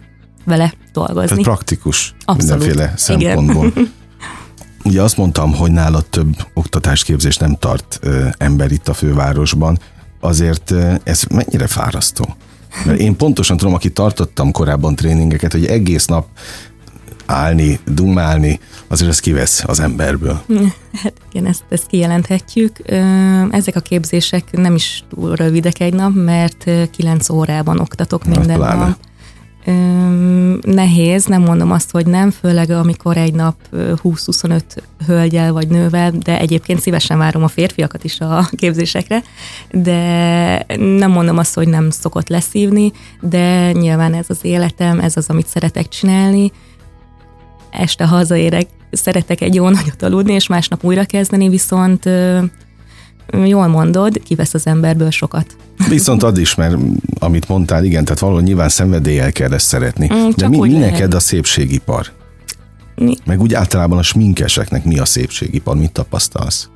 vele 0.45 0.73
dolgozni. 0.93 1.27
Tehát 1.27 1.43
praktikus 1.43 2.15
Abszolút. 2.25 2.59
mindenféle 2.59 2.93
szempontból. 2.97 3.65
Igen. 3.65 3.91
Ugye 4.83 5.01
azt 5.01 5.17
mondtam, 5.17 5.53
hogy 5.53 5.71
nálad 5.71 6.05
több 6.05 6.35
oktatásképzés 6.53 7.37
nem 7.37 7.55
tart 7.55 7.99
ö, 8.01 8.27
ember 8.37 8.71
itt 8.71 8.87
a 8.87 8.93
fővárosban, 8.93 9.79
azért 10.19 10.71
ö, 10.71 10.93
ez 11.03 11.23
mennyire 11.23 11.67
fárasztó? 11.67 12.35
Mert 12.85 12.99
én 12.99 13.15
pontosan 13.15 13.57
tudom, 13.57 13.73
aki 13.73 13.89
tartottam 13.89 14.51
korábban 14.51 14.95
tréningeket, 14.95 15.51
hogy 15.51 15.65
egész 15.65 16.05
nap 16.05 16.27
állni, 17.25 17.79
dumálni, 17.85 18.59
azért 18.87 19.09
ez 19.09 19.19
kivesz 19.19 19.63
az 19.67 19.79
emberből. 19.79 20.41
Hát 21.03 21.13
igen, 21.31 21.47
ezt, 21.47 21.63
ezt 21.69 21.87
kijelenthetjük. 21.87 22.77
Ezek 23.51 23.75
a 23.75 23.79
képzések 23.79 24.43
nem 24.51 24.75
is 24.75 25.03
túl 25.09 25.35
rövidek 25.35 25.79
egy 25.79 25.93
nap, 25.93 26.11
mert 26.15 26.69
kilenc 26.91 27.29
órában 27.29 27.79
oktatok 27.79 28.25
minden 28.25 28.59
nap 28.59 28.97
nehéz, 30.61 31.25
nem 31.25 31.41
mondom 31.41 31.71
azt, 31.71 31.91
hogy 31.91 32.05
nem, 32.05 32.31
főleg 32.31 32.69
amikor 32.69 33.17
egy 33.17 33.33
nap 33.33 33.55
20-25 33.73 34.61
hölgyel 35.05 35.53
vagy 35.53 35.67
nővel, 35.67 36.11
de 36.11 36.39
egyébként 36.39 36.79
szívesen 36.79 37.17
várom 37.17 37.43
a 37.43 37.47
férfiakat 37.47 38.03
is 38.03 38.19
a 38.19 38.49
képzésekre, 38.51 39.23
de 39.71 40.65
nem 40.77 41.11
mondom 41.11 41.37
azt, 41.37 41.55
hogy 41.55 41.67
nem 41.67 41.89
szokott 41.89 42.29
leszívni, 42.29 42.91
de 43.21 43.71
nyilván 43.71 44.13
ez 44.13 44.25
az 44.27 44.39
életem, 44.41 44.99
ez 44.99 45.17
az, 45.17 45.29
amit 45.29 45.47
szeretek 45.47 45.87
csinálni. 45.87 46.51
Este 47.71 48.05
hazaérek, 48.05 48.67
szeretek 48.91 49.41
egy 49.41 49.55
jó 49.55 49.69
nagyot 49.69 50.01
aludni, 50.01 50.33
és 50.33 50.47
másnap 50.47 50.83
újra 50.83 51.05
kezdeni, 51.05 51.49
viszont 51.49 52.09
jól 53.31 53.67
mondod, 53.67 54.21
kivesz 54.23 54.53
az 54.53 54.67
emberből 54.67 55.09
sokat. 55.09 55.55
Viszont 55.89 56.23
ad 56.23 56.37
is, 56.37 56.55
mert 56.55 56.75
amit 57.19 57.47
mondtál, 57.47 57.83
igen, 57.83 58.03
tehát 58.03 58.19
valahol 58.19 58.41
nyilván 58.41 58.69
szenvedéllyel 58.69 59.31
kell 59.31 59.53
ezt 59.53 59.67
szeretni. 59.67 60.09
Mm, 60.13 60.29
De 60.35 60.47
mi, 60.47 60.57
mi 60.57 60.77
neked 60.77 61.13
a 61.13 61.19
szépségipar? 61.19 62.07
Mi? 62.95 63.15
Meg 63.25 63.41
úgy 63.41 63.53
általában 63.53 63.97
a 63.97 64.03
sminkeseknek 64.03 64.85
mi 64.85 64.99
a 64.99 65.05
szépségipar? 65.05 65.75
Mit 65.75 65.91
tapasztalsz? 65.91 66.69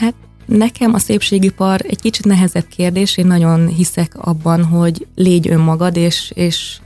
Hát 0.00 0.14
Nekem 0.46 0.94
a 0.94 0.98
szépségipar 0.98 1.80
egy 1.88 2.00
kicsit 2.00 2.24
nehezebb 2.24 2.66
kérdés, 2.68 3.16
én 3.16 3.26
nagyon 3.26 3.68
hiszek 3.68 4.12
abban, 4.16 4.64
hogy 4.64 5.06
légy 5.14 5.48
önmagad, 5.48 5.96
és, 5.96 6.32
és 6.34 6.76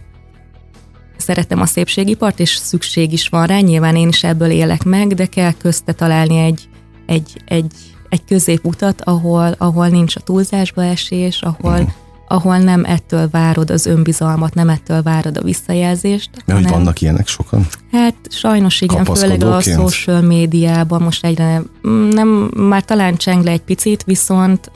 szeretem 1.17 1.61
a 1.61 1.67
szépségipart, 1.67 2.41
és 2.41 2.57
szükség 2.57 3.13
is 3.13 3.29
van 3.29 3.47
rá, 3.47 3.59
nyilván 3.59 3.97
én 3.97 4.09
is 4.09 4.25
ebből 4.25 4.51
élek 4.51 4.85
meg, 4.85 5.15
de 5.15 5.27
kell 5.27 5.53
közte 5.53 5.93
találni 5.93 6.39
egy, 6.39 6.69
egy, 7.07 7.43
egy, 7.45 7.73
egy 8.09 8.25
középutat, 8.25 9.01
ahol, 9.01 9.55
ahol 9.59 9.89
nincs 9.89 10.17
a 10.17 10.21
túlzásba 10.21 10.85
esés, 10.85 11.43
ahol, 11.43 11.93
ahol 12.29 12.59
nem 12.59 12.85
ettől 12.85 13.29
várod 13.31 13.71
az 13.71 13.87
önbizalmat, 13.87 14.55
nem 14.55 14.69
ettől 14.69 15.03
várod 15.03 15.37
a 15.37 15.43
visszajelzést. 15.43 16.31
Ja, 16.35 16.55
hanem, 16.55 16.63
hogy 16.63 16.73
vannak 16.73 17.01
ilyenek 17.01 17.27
sokan? 17.27 17.67
Hát 17.93 18.15
sajnos 18.29 18.81
igen, 18.81 19.05
főleg 19.05 19.43
a 19.43 19.61
social 19.61 20.21
médiában 20.21 21.03
most 21.03 21.25
egyre 21.25 21.63
nem, 22.11 22.51
már 22.57 22.85
talán 22.85 23.17
cseng 23.17 23.45
le 23.45 23.51
egy 23.51 23.63
picit, 23.63 24.05
viszont 24.05 24.71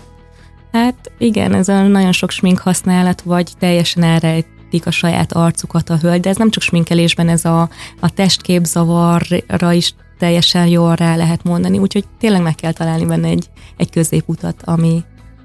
hát 0.72 1.10
igen, 1.18 1.54
ez 1.54 1.68
a 1.68 1.82
nagyon 1.82 2.12
sok 2.12 2.30
smink 2.30 2.58
használat, 2.58 3.20
vagy 3.20 3.52
teljesen 3.58 4.02
elrejtik 4.02 4.86
a 4.86 4.90
saját 4.90 5.32
arcukat 5.32 5.90
a 5.90 5.96
hölgy, 5.96 6.20
de 6.20 6.28
ez 6.28 6.36
nem 6.36 6.50
csak 6.50 6.62
sminkelésben, 6.62 7.28
ez 7.28 7.44
a, 7.44 7.68
a 8.00 8.10
testképzavarra 8.10 9.72
is 9.72 9.94
teljesen 10.22 10.66
jól 10.66 10.94
rá 10.94 11.16
lehet 11.16 11.42
mondani, 11.42 11.78
úgyhogy 11.78 12.04
tényleg 12.18 12.42
meg 12.42 12.54
kell 12.54 12.72
találni 12.72 13.04
benne 13.04 13.28
egy, 13.28 13.50
egy 13.76 13.90
középutat, 13.90 14.62
ami, 14.64 15.04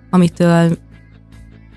amitől 0.10 0.78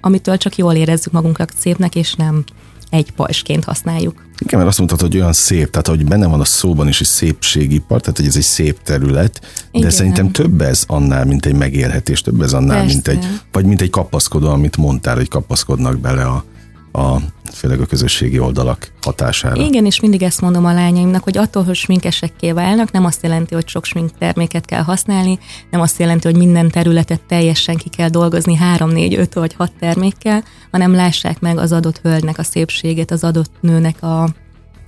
amitől 0.01 0.37
csak 0.37 0.57
jól 0.57 0.75
érezzük 0.75 1.13
magunkat 1.13 1.53
szépnek, 1.59 1.95
és 1.95 2.15
nem 2.15 2.45
egy 2.91 3.13
pajsként 3.13 3.65
használjuk. 3.65 4.25
Igen, 4.39 4.59
mert 4.59 4.69
azt 4.69 4.79
mondtad, 4.79 5.01
hogy 5.01 5.17
olyan 5.17 5.33
szép, 5.33 5.71
tehát 5.71 5.87
hogy 5.87 6.05
benne 6.05 6.27
van 6.27 6.41
a 6.41 6.45
szóban 6.45 6.89
is 6.89 7.01
egy 7.01 7.07
szépségipar, 7.07 8.01
tehát 8.01 8.17
hogy 8.17 8.27
ez 8.27 8.37
egy 8.37 8.43
szép 8.43 8.83
terület, 8.83 9.41
Igen. 9.71 9.87
de 9.87 9.95
szerintem 9.95 10.31
több 10.31 10.61
ez 10.61 10.85
annál, 10.87 11.25
mint 11.25 11.47
egy 11.47 11.57
megélhetés, 11.57 12.21
több 12.21 12.41
ez 12.41 12.53
annál, 12.53 12.81
Persze. 12.81 12.93
mint 12.95 13.09
egy, 13.09 13.27
vagy 13.53 13.65
mint 13.65 13.81
egy 13.81 13.91
kapaszkodó, 13.91 14.49
amit 14.49 14.77
mondtál, 14.77 15.17
hogy 15.17 15.29
kapaszkodnak 15.29 15.99
bele 15.99 16.25
a, 16.25 16.45
a 16.93 17.17
főleg 17.53 17.81
a 17.81 17.87
közösségi 17.87 18.39
oldalak 18.39 18.93
hatására. 19.03 19.63
Igen, 19.63 19.87
és 19.87 20.01
mindig 20.01 20.23
ezt 20.23 20.41
mondom 20.41 20.65
a 20.65 20.73
lányaimnak, 20.73 21.23
hogy 21.23 21.39
attól, 21.39 21.65
hogy 21.65 21.75
sminkesekké 21.75 22.53
válnak, 22.53 22.91
nem 22.91 23.05
azt 23.05 23.23
jelenti, 23.23 23.55
hogy 23.55 23.69
sok 23.69 23.85
smink 23.85 24.11
terméket 24.19 24.65
kell 24.65 24.83
használni, 24.83 25.39
nem 25.71 25.81
azt 25.81 25.99
jelenti, 25.99 26.29
hogy 26.29 26.37
minden 26.37 26.69
területet 26.69 27.21
teljesen 27.21 27.77
ki 27.77 27.89
kell 27.89 28.09
dolgozni 28.09 28.55
3, 28.55 28.91
4, 28.91 29.15
5 29.15 29.35
vagy 29.35 29.55
6 29.55 29.73
termékkel, 29.79 30.45
hanem 30.71 30.95
lássák 30.95 31.41
meg 31.41 31.59
az 31.59 31.73
adott 31.73 31.99
hölgynek 31.99 32.39
a 32.39 32.43
szépségét, 32.43 33.11
az 33.11 33.25
adott 33.25 33.53
nőnek 33.61 34.03
a, 34.03 34.23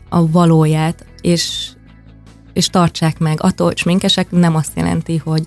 a 0.09 0.31
valóját, 0.31 1.07
és, 1.21 1.69
és 2.53 2.67
tartsák 2.67 3.19
meg. 3.19 3.43
Attól, 3.43 3.67
hogy 3.67 3.79
sminkesek 3.79 4.31
nem 4.31 4.55
azt 4.55 4.73
jelenti, 4.75 5.17
hogy 5.17 5.43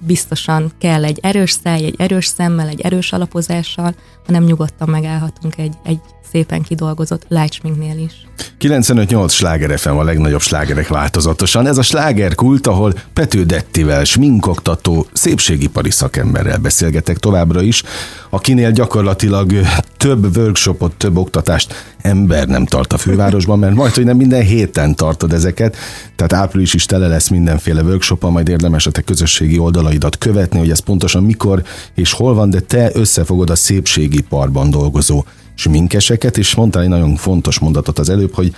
biztosan 0.00 0.72
kell 0.78 1.04
egy 1.04 1.18
erős 1.22 1.56
száj, 1.62 1.84
egy 1.84 1.94
erős 1.98 2.26
szemmel, 2.26 2.68
egy 2.68 2.80
erős 2.80 3.12
alapozással, 3.12 3.94
hanem 4.26 4.44
nyugodtan 4.44 4.88
megállhatunk 4.88 5.58
egy, 5.58 5.74
egy 5.82 6.00
szépen 6.32 6.62
kidolgozott 6.62 7.24
lightsminknél 7.28 7.98
is. 7.98 8.12
95-8 8.60 9.30
sláger 9.30 9.78
FM 9.78 9.96
a 9.96 10.02
legnagyobb 10.02 10.40
slágerek 10.40 10.88
változatosan. 10.88 11.66
Ez 11.66 11.78
a 11.78 11.82
slágerkult, 11.82 12.66
ahol 12.66 12.94
Pető 13.12 13.44
Dettivel, 13.44 14.04
sminkoktató, 14.04 15.06
szépségipari 15.12 15.90
szakemberrel 15.90 16.58
beszélgetek 16.58 17.18
továbbra 17.18 17.62
is, 17.62 17.82
akinél 18.30 18.70
gyakorlatilag 18.70 19.52
több 19.96 20.36
workshopot, 20.36 20.94
több 20.94 21.16
oktatást 21.16 21.74
ember 22.02 22.46
nem 22.46 22.66
tart 22.66 22.92
a 22.92 22.98
fővárosban, 22.98 23.58
mert 23.58 23.74
majd, 23.74 23.94
hogy 23.94 24.04
nem 24.04 24.16
minden 24.16 24.42
héten 24.42 24.94
tartod 24.94 25.32
ezeket, 25.32 25.76
tehát 26.16 26.32
április 26.32 26.74
is 26.74 26.86
tele 26.86 27.06
lesz 27.06 27.28
mindenféle 27.28 27.82
workshop 27.82 28.22
majd 28.22 28.48
érdemes 28.48 28.86
a 28.86 28.90
te 28.90 29.00
közösségi 29.00 29.58
oldalaidat 29.58 30.18
követni, 30.18 30.58
hogy 30.58 30.70
ez 30.70 30.78
pontosan 30.78 31.24
mikor 31.24 31.62
és 31.94 32.12
hol 32.12 32.34
van, 32.34 32.50
de 32.50 32.60
te 32.60 32.90
összefogod 32.92 33.50
a 33.50 33.54
szépségiparban 33.54 34.70
dolgozó 34.70 35.24
sminkeseket, 35.54 36.38
és 36.38 36.54
mondtál 36.54 36.82
egy 36.82 36.88
nagyon 36.88 37.16
fontos 37.16 37.58
mondatot 37.58 37.98
az 37.98 38.08
előbb, 38.08 38.34
hogy 38.34 38.54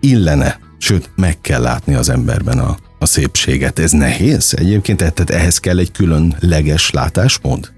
illene, 0.00 0.58
sőt, 0.78 1.10
meg 1.16 1.40
kell 1.40 1.60
látni 1.60 1.94
az 1.94 2.08
emberben 2.08 2.58
a, 2.58 2.76
a 2.98 3.06
szépséget. 3.06 3.78
Ez 3.78 3.90
nehéz 3.90 4.54
egyébként? 4.56 4.98
Tehát 4.98 5.30
ehhez 5.30 5.58
kell 5.58 5.78
egy 5.78 5.92
különleges 5.92 6.90
látásmód? 6.90 7.76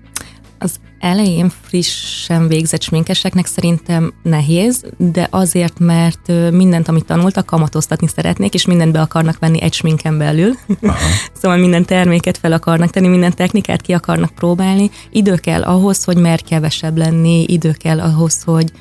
Elején 1.00 1.52
frissen 1.62 2.48
végzett 2.48 2.82
sminkeseknek 2.82 3.46
szerintem 3.46 4.12
nehéz, 4.22 4.84
de 4.96 5.26
azért, 5.30 5.78
mert 5.78 6.32
mindent, 6.50 6.88
amit 6.88 7.04
tanultak, 7.04 7.46
kamatoztatni 7.46 8.06
szeretnék, 8.06 8.54
és 8.54 8.66
mindent 8.66 8.92
be 8.92 9.00
akarnak 9.00 9.38
venni 9.38 9.62
egy 9.62 9.72
sminken 9.72 10.18
belül. 10.18 10.52
Aha. 10.82 10.96
szóval 11.40 11.56
minden 11.56 11.84
terméket 11.84 12.38
fel 12.38 12.52
akarnak 12.52 12.90
tenni, 12.90 13.08
minden 13.08 13.34
technikát 13.34 13.80
ki 13.80 13.92
akarnak 13.92 14.34
próbálni. 14.34 14.90
Idő 15.10 15.34
kell 15.34 15.62
ahhoz, 15.62 16.04
hogy 16.04 16.16
mer 16.16 16.42
kevesebb 16.42 16.96
lenni, 16.96 17.44
idő 17.48 17.72
kell 17.72 18.00
ahhoz, 18.00 18.42
hogy 18.42 18.72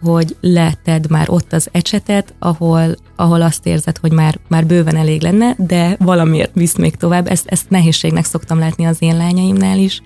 hogy 0.00 0.36
leted 0.40 1.10
már 1.10 1.30
ott 1.30 1.52
az 1.52 1.68
ecsetet, 1.72 2.34
ahol, 2.38 2.96
ahol 3.16 3.42
azt 3.42 3.66
érzed, 3.66 3.98
hogy 3.98 4.12
már, 4.12 4.38
már 4.48 4.66
bőven 4.66 4.96
elég 4.96 5.22
lenne, 5.22 5.54
de 5.58 5.96
valamiért 5.98 6.50
visz 6.54 6.76
még 6.76 6.96
tovább. 6.96 7.28
Ezt, 7.28 7.46
ezt 7.46 7.70
nehézségnek 7.70 8.24
szoktam 8.24 8.58
látni 8.58 8.84
az 8.84 8.96
én 9.00 9.16
lányaimnál 9.16 9.78
is 9.78 10.02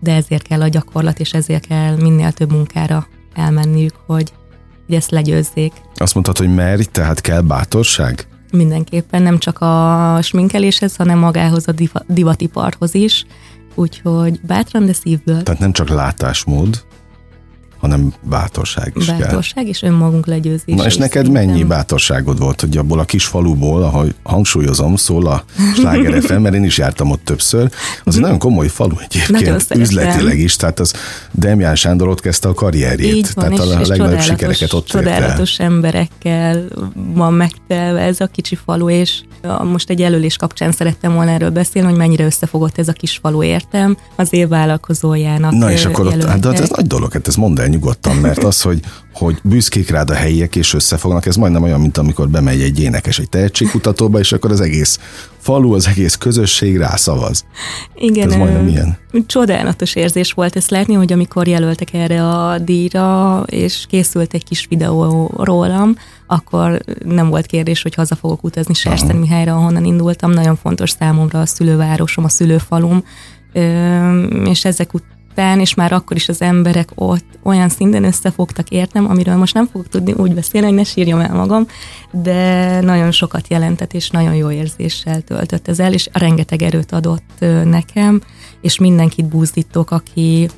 de 0.00 0.14
ezért 0.14 0.42
kell 0.42 0.62
a 0.62 0.68
gyakorlat, 0.68 1.18
és 1.18 1.32
ezért 1.32 1.66
kell 1.66 1.96
minél 1.96 2.32
több 2.32 2.52
munkára 2.52 3.06
elmenniük, 3.34 3.94
hogy, 4.06 4.32
hogy 4.86 4.94
ezt 4.94 5.10
legyőzzék. 5.10 5.72
Azt 5.94 6.14
mondtad, 6.14 6.38
hogy 6.38 6.54
merj, 6.54 6.82
tehát 6.82 7.20
kell 7.20 7.40
bátorság? 7.40 8.26
Mindenképpen, 8.52 9.22
nem 9.22 9.38
csak 9.38 9.60
a 9.60 10.18
sminkeléshez, 10.22 10.96
hanem 10.96 11.18
magához 11.18 11.68
a 11.68 11.72
divatiparhoz 12.06 12.94
is, 12.94 13.26
úgyhogy 13.74 14.40
bátran, 14.40 14.86
de 14.86 14.92
szívből. 14.92 15.42
Tehát 15.42 15.60
nem 15.60 15.72
csak 15.72 15.88
látásmód, 15.88 16.84
hanem 17.80 18.12
bátorság 18.22 18.92
is 18.96 19.06
Bátorság 19.06 19.54
kell. 19.54 19.72
és 19.72 19.82
önmagunk 19.82 20.26
legyőzés. 20.26 20.74
Na 20.74 20.86
és 20.86 20.96
neked 20.96 21.24
szerintem. 21.24 21.46
mennyi 21.46 21.64
bátorságod 21.64 22.38
volt, 22.38 22.60
hogy 22.60 22.76
abból 22.76 22.98
a 22.98 23.04
kis 23.04 23.24
faluból, 23.24 23.82
ahogy 23.82 24.14
hangsúlyozom, 24.22 24.96
szól 24.96 25.26
a 25.26 25.44
Sláger 25.74 26.20
FM, 26.22 26.40
mert 26.40 26.54
én 26.54 26.64
is 26.64 26.78
jártam 26.78 27.10
ott 27.10 27.24
többször, 27.24 27.70
az 28.04 28.14
egy 28.14 28.20
nagyon 28.20 28.38
komoly 28.38 28.68
falu 28.68 28.96
egyébként, 28.98 29.66
üzletileg 29.74 30.38
is, 30.38 30.56
tehát 30.56 30.80
az 30.80 30.94
Demján 31.32 31.74
Sándor 31.74 32.08
ott 32.08 32.20
kezdte 32.20 32.48
a 32.48 32.54
karrierjét, 32.54 33.14
Így 33.14 33.28
van, 33.34 33.44
tehát 33.44 33.66
és, 33.66 33.74
a, 33.74 33.80
a 33.80 33.86
legnagyobb 33.86 34.20
sikereket 34.20 34.72
ott 34.72 34.86
Csodálatos 34.86 35.58
emberekkel 35.58 36.64
van 37.14 37.32
megtelve 37.32 38.00
ez 38.00 38.20
a 38.20 38.26
kicsi 38.26 38.58
falu, 38.64 38.90
és 38.90 39.20
most 39.64 39.90
egy 39.90 39.98
jelölés 39.98 40.36
kapcsán 40.36 40.72
szerettem 40.72 41.14
volna 41.14 41.30
erről 41.30 41.50
beszélni, 41.50 41.88
hogy 41.88 41.98
mennyire 41.98 42.24
összefogott 42.24 42.78
ez 42.78 42.88
a 42.88 42.92
kis 42.92 43.18
falu 43.22 43.42
értem 43.42 43.96
az 44.16 44.32
év 44.32 44.48
vállalkozójának. 44.48 45.52
Na 45.52 45.72
és 45.72 45.84
akkor 45.84 46.06
ott, 46.06 46.24
hát, 46.24 46.44
hát 46.44 46.60
ez 46.60 46.68
nagy 46.68 46.86
dolog, 46.86 47.12
hát 47.12 47.28
ez 47.28 47.34
mondd 47.34 47.60
el 47.60 47.67
nyugodtan, 47.68 48.16
mert 48.16 48.44
az, 48.44 48.62
hogy, 48.62 48.80
hogy 49.12 49.38
büszkék 49.42 49.90
rád 49.90 50.10
a 50.10 50.14
helyiek 50.14 50.56
és 50.56 50.74
összefognak, 50.74 51.26
ez 51.26 51.36
majdnem 51.36 51.62
olyan, 51.62 51.80
mint 51.80 51.98
amikor 51.98 52.28
bemegy 52.28 52.60
egy 52.60 52.80
énekes 52.80 53.18
egy 53.18 53.28
tehetségkutatóba, 53.28 54.18
és 54.18 54.32
akkor 54.32 54.50
az 54.50 54.60
egész 54.60 54.98
falu, 55.38 55.74
az 55.74 55.86
egész 55.86 56.14
közösség 56.14 56.76
rászavaz. 56.76 57.44
Igen. 57.94 58.30
Ez 58.30 58.36
majdnem 58.36 58.68
ilyen. 58.68 58.98
Csodálatos 59.26 59.94
érzés 59.94 60.32
volt 60.32 60.56
ezt 60.56 60.70
látni, 60.70 60.94
hogy 60.94 61.12
amikor 61.12 61.48
jelöltek 61.48 61.94
erre 61.94 62.28
a 62.28 62.58
díjra, 62.58 63.42
és 63.46 63.84
készült 63.88 64.34
egy 64.34 64.44
kis 64.44 64.66
videó 64.68 65.30
rólam, 65.36 65.96
akkor 66.26 66.80
nem 67.04 67.28
volt 67.28 67.46
kérdés, 67.46 67.82
hogy 67.82 67.94
haza 67.94 68.14
fogok 68.14 68.44
utazni 68.44 68.74
Mihályra, 69.12 69.54
ahonnan 69.54 69.84
indultam. 69.84 70.30
Nagyon 70.30 70.56
fontos 70.56 70.90
számomra 70.90 71.40
a 71.40 71.46
szülővárosom, 71.46 72.24
a 72.24 72.28
szülőfalum, 72.28 73.04
és 74.44 74.64
ezek 74.64 74.94
után, 74.94 75.16
és 75.38 75.74
már 75.74 75.92
akkor 75.92 76.16
is 76.16 76.28
az 76.28 76.42
emberek 76.42 76.88
ott 76.94 77.24
olyan 77.42 77.68
szinten 77.68 78.04
összefogtak 78.04 78.68
értem, 78.68 79.10
amiről 79.10 79.36
most 79.36 79.54
nem 79.54 79.68
fogok 79.72 79.88
tudni 79.88 80.12
úgy 80.12 80.34
beszélni, 80.34 80.66
hogy 80.66 80.76
ne 80.76 80.84
sírjam 80.84 81.20
el 81.20 81.34
magam, 81.34 81.66
de 82.10 82.80
nagyon 82.80 83.10
sokat 83.10 83.48
jelentett, 83.48 83.92
és 83.92 84.10
nagyon 84.10 84.34
jó 84.34 84.50
érzéssel 84.50 85.20
töltött 85.20 85.68
ez 85.68 85.78
el, 85.78 85.92
és 85.92 86.08
rengeteg 86.12 86.62
erőt 86.62 86.92
adott 86.92 87.44
nekem, 87.64 88.20
és 88.60 88.78
mindenkit 88.78 89.28
búzdítok, 89.28 89.90
aki 89.90 90.48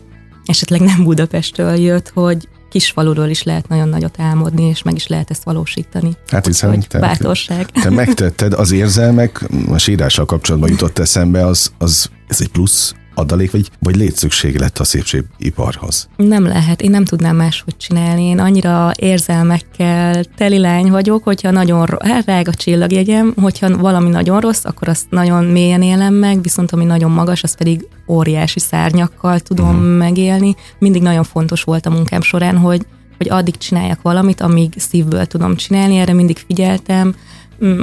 esetleg 0.44 0.80
nem 0.80 1.04
Budapestről 1.04 1.74
jött, 1.74 2.08
hogy 2.08 2.48
kisfaluról 2.70 3.28
is 3.28 3.42
lehet 3.42 3.68
nagyon 3.68 3.88
nagyot 3.88 4.20
álmodni, 4.20 4.62
és 4.62 4.82
meg 4.82 4.94
is 4.94 5.06
lehet 5.06 5.30
ezt 5.30 5.44
valósítani. 5.44 6.16
Hát 6.26 6.46
hiszen 6.46 6.80
te, 6.88 6.98
bátorság. 6.98 7.66
te 7.66 7.90
megtetted, 7.90 8.52
az 8.52 8.72
érzelmek, 8.72 9.48
a 9.68 9.78
sírással 9.78 10.24
kapcsolatban 10.24 10.70
jutott 10.70 10.98
eszembe, 10.98 11.46
az, 11.46 11.72
az 11.78 12.10
ez 12.28 12.40
egy 12.40 12.48
plusz 12.48 12.94
adalék, 13.14 13.50
vagy, 13.50 13.70
vagy 13.78 13.96
létszükséglet 13.96 14.78
a 14.78 14.84
szépségiparhoz? 14.84 16.08
Nem 16.16 16.44
lehet, 16.46 16.82
én 16.82 16.90
nem 16.90 17.04
tudnám 17.04 17.36
máshogy 17.36 17.76
csinálni. 17.76 18.22
Én 18.22 18.38
annyira 18.38 18.92
érzelmekkel 18.96 20.24
teli 20.24 20.58
lány 20.58 20.90
vagyok, 20.90 21.24
hogyha 21.24 21.50
nagyon, 21.50 21.88
hát 22.04 22.26
rág 22.26 22.48
a 22.48 22.54
csillagjegyem, 22.54 23.34
hogyha 23.40 23.76
valami 23.76 24.10
nagyon 24.10 24.40
rossz, 24.40 24.64
akkor 24.64 24.88
azt 24.88 25.06
nagyon 25.10 25.44
mélyen 25.44 25.82
élem 25.82 26.14
meg, 26.14 26.42
viszont 26.42 26.72
ami 26.72 26.84
nagyon 26.84 27.10
magas, 27.10 27.42
az 27.42 27.56
pedig 27.56 27.88
óriási 28.08 28.60
szárnyakkal 28.60 29.40
tudom 29.40 29.68
uh-huh. 29.68 29.96
megélni. 29.96 30.54
Mindig 30.78 31.02
nagyon 31.02 31.24
fontos 31.24 31.62
volt 31.62 31.86
a 31.86 31.90
munkám 31.90 32.22
során, 32.22 32.56
hogy, 32.56 32.86
hogy 33.16 33.28
addig 33.28 33.56
csináljak 33.56 34.02
valamit, 34.02 34.40
amíg 34.40 34.72
szívből 34.76 35.26
tudom 35.26 35.56
csinálni, 35.56 35.96
erre 35.96 36.12
mindig 36.12 36.38
figyeltem, 36.46 37.14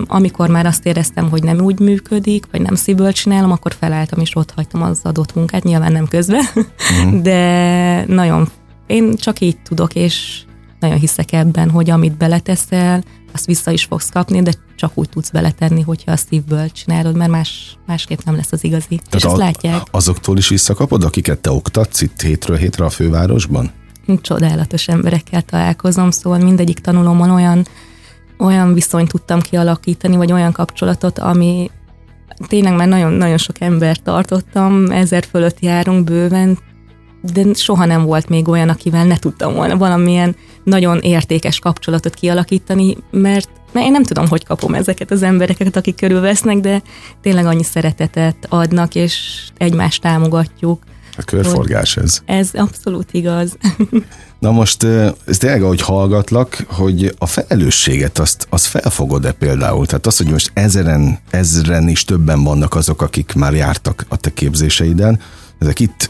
amikor 0.08 0.50
már 0.50 0.66
azt 0.66 0.86
éreztem, 0.86 1.30
hogy 1.30 1.44
nem 1.44 1.60
úgy 1.60 1.80
működik, 1.80 2.46
vagy 2.52 2.62
nem 2.62 2.76
szívből 2.76 3.12
csinálom, 3.12 3.52
akkor 3.52 3.74
felálltam 3.80 4.20
és 4.20 4.36
ott 4.36 4.52
hagytam 4.52 4.82
az 4.82 5.00
adott 5.04 5.36
munkát, 5.36 5.64
nyilván 5.64 5.92
nem 5.92 6.08
közben, 6.08 6.44
uh-huh. 6.56 7.22
de 7.28 8.06
nagyon, 8.08 8.50
én 8.88 9.16
csak 9.16 9.40
így 9.40 9.58
tudok, 9.58 9.96
és 9.96 10.42
nagyon 10.80 10.98
hiszek 10.98 11.32
ebben, 11.32 11.70
hogy 11.70 11.90
amit 11.90 12.18
beleteszel, 12.18 13.04
azt 13.34 13.46
vissza 13.46 13.72
is 13.72 13.84
fogsz 13.84 14.10
kapni, 14.10 14.42
de 14.42 14.52
csak 14.76 14.92
úgy 14.94 15.10
tudsz 15.10 15.30
beletenni, 15.30 15.82
hogyha 15.82 16.12
a 16.12 16.16
szívből 16.16 16.72
csinálod, 16.72 17.16
mert 17.16 17.32
más, 17.32 17.78
másképp 17.86 18.20
nem 18.26 18.36
lesz 18.36 18.52
az 18.52 18.64
igazi. 18.64 18.96
Tehát 18.96 19.14
és 19.16 19.24
azt 19.24 19.38
látják. 19.38 19.82
Azoktól 19.92 20.38
is 20.38 20.48
visszakapod, 20.48 21.04
akiket 21.04 21.40
te 21.40 21.52
oktatsz 21.52 22.02
itt 22.02 22.22
hétről 22.22 22.58
hétre 22.58 22.86
a 22.86 22.90
fővárosban? 22.90 23.72
Csodálatos 24.22 24.88
emberekkel 24.88 25.42
találkozom, 25.42 26.12
szóval 26.12 26.40
mindegyik 26.40 26.80
tanulómon 26.80 27.30
olyan 27.30 27.68
olyan 28.40 28.74
viszonyt 28.74 29.10
tudtam 29.10 29.40
kialakítani, 29.40 30.16
vagy 30.16 30.32
olyan 30.32 30.52
kapcsolatot, 30.52 31.20
ami 31.20 31.72
tényleg 32.48 32.76
már 32.76 32.88
nagyon-nagyon 32.88 33.38
sok 33.38 33.62
embert 33.62 34.04
tartottam, 34.04 34.92
ezer 34.92 35.24
fölött 35.30 35.60
járunk 35.60 36.04
bőven, 36.04 36.58
de 37.34 37.54
soha 37.54 37.86
nem 37.86 38.04
volt 38.04 38.30
még 38.30 38.48
olyan, 38.48 38.70
akivel 38.70 39.06
ne 39.06 39.18
tudtam 39.18 39.54
volna 39.54 39.78
valamilyen 39.78 40.36
nagyon 40.64 41.00
értékes 41.00 41.60
kapcsolatot 41.60 42.14
kialakítani, 42.14 42.98
mert 43.12 43.50
mert 43.72 43.86
én 43.86 43.92
nem 43.92 44.04
tudom, 44.04 44.28
hogy 44.28 44.46
kapom 44.46 44.74
ezeket 44.74 45.12
az 45.12 45.24
embereket, 45.24 45.76
akik 45.76 45.96
körülvesznek, 45.96 46.58
de 46.58 46.82
tényleg 47.22 47.46
annyi 47.46 47.64
szeretetet 47.64 48.46
adnak, 48.50 48.96
és 48.96 49.44
egymást 49.58 50.02
támogatjuk. 50.02 50.84
A 51.18 51.24
körforgás 51.24 51.98
ez. 51.98 52.22
Ez 52.26 52.50
abszolút 52.54 53.14
igaz. 53.14 53.58
Na 54.40 54.52
most, 54.52 54.84
ez 55.26 55.38
tényleg, 55.38 55.64
ahogy 55.64 55.82
hallgatlak, 55.82 56.66
hogy 56.68 57.16
a 57.18 57.26
felelősséget 57.26 58.20
azt, 58.20 58.48
azt 58.50 58.66
felfogod-e 58.66 59.32
például? 59.32 59.86
Tehát 59.86 60.06
az, 60.06 60.18
hogy 60.18 60.28
most 60.28 60.52
ezeren, 60.54 61.20
ezeren 61.30 61.88
is 61.88 62.04
többen 62.04 62.44
vannak 62.44 62.76
azok, 62.76 63.02
akik 63.02 63.34
már 63.34 63.54
jártak 63.54 64.06
a 64.08 64.16
te 64.16 64.34
képzéseiden, 64.34 65.20
ezek 65.60 65.80
itt 65.80 66.10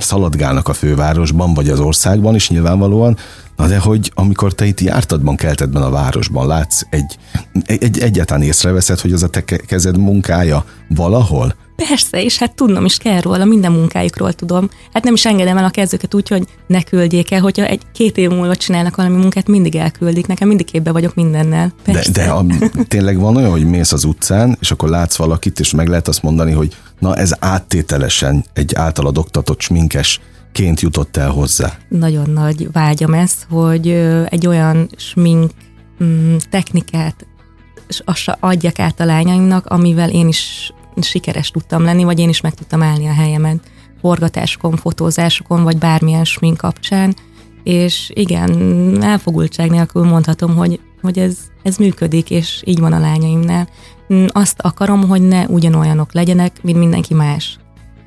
szaladgálnak 0.00 0.68
a 0.68 0.72
fővárosban, 0.72 1.54
vagy 1.54 1.68
az 1.68 1.80
országban 1.80 2.34
is 2.34 2.48
nyilvánvalóan, 2.48 3.16
na 3.58 3.66
de 3.66 3.78
hogy 3.78 4.12
amikor 4.14 4.54
te 4.54 4.64
itt 4.64 4.80
jártadban, 4.80 5.36
keltedben 5.36 5.82
a 5.82 5.90
városban 5.90 6.46
látsz, 6.46 6.82
egy, 6.90 7.18
egy, 7.66 7.98
egyáltalán 7.98 8.42
észreveszed, 8.42 9.00
hogy 9.00 9.12
az 9.12 9.22
a 9.22 9.28
te 9.28 9.44
kezed 9.44 9.98
munkája 9.98 10.64
valahol, 10.88 11.54
Persze, 11.86 12.22
és 12.22 12.38
hát 12.38 12.54
tudnom 12.54 12.84
is 12.84 12.96
kell 12.96 13.20
róla, 13.20 13.44
minden 13.44 13.72
munkájukról 13.72 14.32
tudom. 14.32 14.68
Hát 14.92 15.04
nem 15.04 15.14
is 15.14 15.26
engedem 15.26 15.56
el 15.56 15.64
a 15.64 15.70
kezdőket 15.70 16.14
úgy, 16.14 16.28
hogy 16.28 16.46
ne 16.66 16.82
küldjék 16.82 17.30
el, 17.30 17.40
hogyha 17.40 17.64
egy 17.66 17.82
két 17.92 18.16
év 18.16 18.30
múlva 18.30 18.56
csinálnak 18.56 18.96
valami 18.96 19.16
munkát, 19.16 19.48
mindig 19.48 19.76
elküldik. 19.76 20.26
Nekem 20.26 20.48
mindig 20.48 20.66
képbe 20.66 20.92
vagyok 20.92 21.14
mindennel. 21.14 21.72
Persze. 21.84 22.10
De, 22.10 22.24
de 22.24 22.30
a, 22.30 22.44
tényleg 22.88 23.18
van 23.18 23.36
olyan, 23.36 23.50
hogy 23.50 23.64
mész 23.64 23.92
az 23.92 24.04
utcán, 24.04 24.56
és 24.60 24.70
akkor 24.70 24.88
látsz 24.88 25.16
valakit, 25.16 25.60
és 25.60 25.72
meg 25.72 25.88
lehet 25.88 26.08
azt 26.08 26.22
mondani, 26.22 26.52
hogy 26.52 26.76
na 26.98 27.16
ez 27.16 27.32
áttételesen 27.38 28.44
egy 28.52 28.74
általad 28.74 29.18
oktatott 29.18 29.60
sminkes 29.60 30.20
ként 30.52 30.80
jutott 30.80 31.16
el 31.16 31.30
hozzá. 31.30 31.78
Nagyon 31.88 32.30
nagy 32.30 32.72
vágyam 32.72 33.14
ez, 33.14 33.32
hogy 33.50 33.88
egy 34.28 34.46
olyan 34.46 34.90
smink 34.96 35.50
mm, 36.04 36.36
technikát 36.50 37.26
adjak 38.40 38.78
át 38.78 39.00
a 39.00 39.04
lányaimnak, 39.04 39.66
amivel 39.66 40.10
én 40.10 40.28
is 40.28 40.72
sikeres 41.00 41.50
tudtam 41.50 41.82
lenni, 41.82 42.04
vagy 42.04 42.18
én 42.18 42.28
is 42.28 42.40
meg 42.40 42.54
tudtam 42.54 42.82
állni 42.82 43.06
a 43.06 43.12
helyemen 43.12 43.60
forgatásokon, 44.00 44.76
fotózásokon, 44.76 45.62
vagy 45.62 45.78
bármilyen 45.78 46.24
smink 46.24 46.56
kapcsán, 46.56 47.14
és 47.64 48.10
igen, 48.14 49.02
elfogultság 49.02 49.70
nélkül 49.70 50.04
mondhatom, 50.04 50.56
hogy, 50.56 50.80
hogy 51.02 51.18
ez, 51.18 51.36
ez 51.62 51.76
működik, 51.76 52.30
és 52.30 52.62
így 52.64 52.80
van 52.80 52.92
a 52.92 52.98
lányaimnál. 52.98 53.68
Azt 54.26 54.60
akarom, 54.60 55.08
hogy 55.08 55.22
ne 55.22 55.46
ugyanolyanok 55.46 56.12
legyenek, 56.12 56.62
mint 56.62 56.78
mindenki 56.78 57.14
más. 57.14 57.58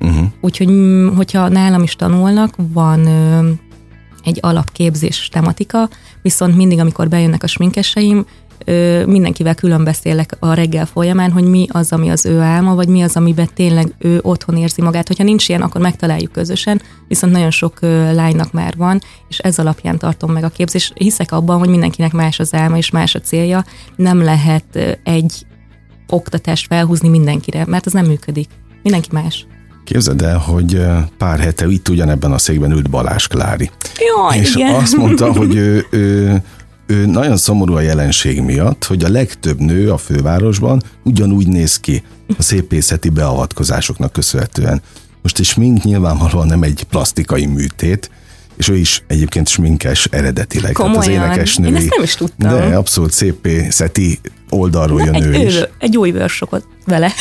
Uh-huh. 0.02 0.26
Úgyhogy, 0.40 0.68
hogyha 1.16 1.48
nálam 1.48 1.82
is 1.82 1.96
tanulnak, 1.96 2.54
van 2.72 3.06
ö, 3.06 3.50
egy 4.24 4.38
alapképzés 4.40 5.28
tematika, 5.32 5.88
viszont 6.22 6.56
mindig, 6.56 6.78
amikor 6.78 7.08
bejönnek 7.08 7.42
a 7.42 7.46
sminkeseim, 7.46 8.26
ö, 8.64 9.06
mindenkivel 9.06 9.54
külön 9.54 9.84
beszélek 9.84 10.36
a 10.38 10.52
reggel 10.52 10.86
folyamán, 10.86 11.30
hogy 11.30 11.44
mi 11.44 11.66
az, 11.70 11.92
ami 11.92 12.10
az 12.10 12.26
ő 12.26 12.40
álma, 12.40 12.74
vagy 12.74 12.88
mi 12.88 13.02
az, 13.02 13.16
amiben 13.16 13.48
tényleg 13.54 13.94
ő 13.98 14.18
otthon 14.22 14.56
érzi 14.56 14.82
magát. 14.82 15.06
Hogyha 15.06 15.24
nincs 15.24 15.48
ilyen, 15.48 15.62
akkor 15.62 15.80
megtaláljuk 15.80 16.32
közösen, 16.32 16.82
viszont 17.08 17.32
nagyon 17.32 17.50
sok 17.50 17.78
ö, 17.80 18.14
lánynak 18.14 18.52
már 18.52 18.74
van, 18.76 19.00
és 19.28 19.38
ez 19.38 19.58
alapján 19.58 19.98
tartom 19.98 20.32
meg 20.32 20.44
a 20.44 20.48
képzést. 20.48 20.92
Hiszek 20.94 21.32
abban, 21.32 21.58
hogy 21.58 21.68
mindenkinek 21.68 22.12
más 22.12 22.38
az 22.38 22.54
álma 22.54 22.76
és 22.76 22.90
más 22.90 23.14
a 23.14 23.20
célja. 23.20 23.64
Nem 23.96 24.22
lehet 24.22 24.64
ö, 24.72 24.90
egy 25.04 25.46
oktatást 26.08 26.66
felhúzni 26.66 27.08
mindenkire, 27.08 27.64
mert 27.66 27.86
az 27.86 27.92
nem 27.92 28.06
működik. 28.06 28.48
Mindenki 28.82 29.08
más. 29.12 29.46
Képzeld 29.84 30.22
el, 30.22 30.38
hogy 30.38 30.86
pár 31.18 31.38
hete 31.38 31.66
itt 31.66 31.88
ugyanebben 31.88 32.32
a 32.32 32.38
székben 32.38 32.70
ült 32.70 32.90
Balázs 32.90 33.26
Klári. 33.26 33.70
Jó, 33.98 34.40
és 34.40 34.54
igen. 34.54 34.74
azt 34.74 34.96
mondta, 34.96 35.32
hogy 35.38 35.54
ő, 35.54 35.86
ő 35.90 36.42
ő 36.92 37.06
nagyon 37.06 37.36
szomorú 37.36 37.74
a 37.74 37.80
jelenség 37.80 38.40
miatt, 38.40 38.84
hogy 38.84 39.04
a 39.04 39.08
legtöbb 39.08 39.58
nő 39.58 39.90
a 39.90 39.96
fővárosban 39.96 40.82
ugyanúgy 41.04 41.46
néz 41.46 41.80
ki 41.80 42.02
a 42.38 42.42
szépészeti 42.42 43.08
beavatkozásoknak 43.08 44.12
köszönhetően. 44.12 44.82
Most 45.22 45.38
egy 45.38 45.44
smink 45.44 45.82
nyilvánvalóan 45.82 46.46
nem 46.46 46.62
egy 46.62 46.82
plastikai 46.90 47.46
műtét, 47.46 48.10
és 48.62 48.68
ő 48.68 48.76
is 48.76 49.02
egyébként 49.06 49.48
sminkes 49.48 50.04
eredetileg. 50.10 50.72
Komolyan? 50.72 50.96
Hát 50.96 51.06
az 51.06 51.08
énekesnői. 51.08 51.68
Én 51.68 51.76
ezt 51.76 51.88
nem 51.88 52.02
is 52.02 52.14
tudtam. 52.14 52.50
De 52.50 52.76
abszolút 52.76 53.12
szépészeti 53.12 54.20
oldalról 54.50 54.98
Na, 54.98 55.04
jön 55.04 55.14
egy, 55.14 55.24
ő 55.24 55.46
is. 55.46 55.54
Egy 55.78 55.96
új 55.96 56.10
workshopot 56.10 56.66
vele. 56.86 57.12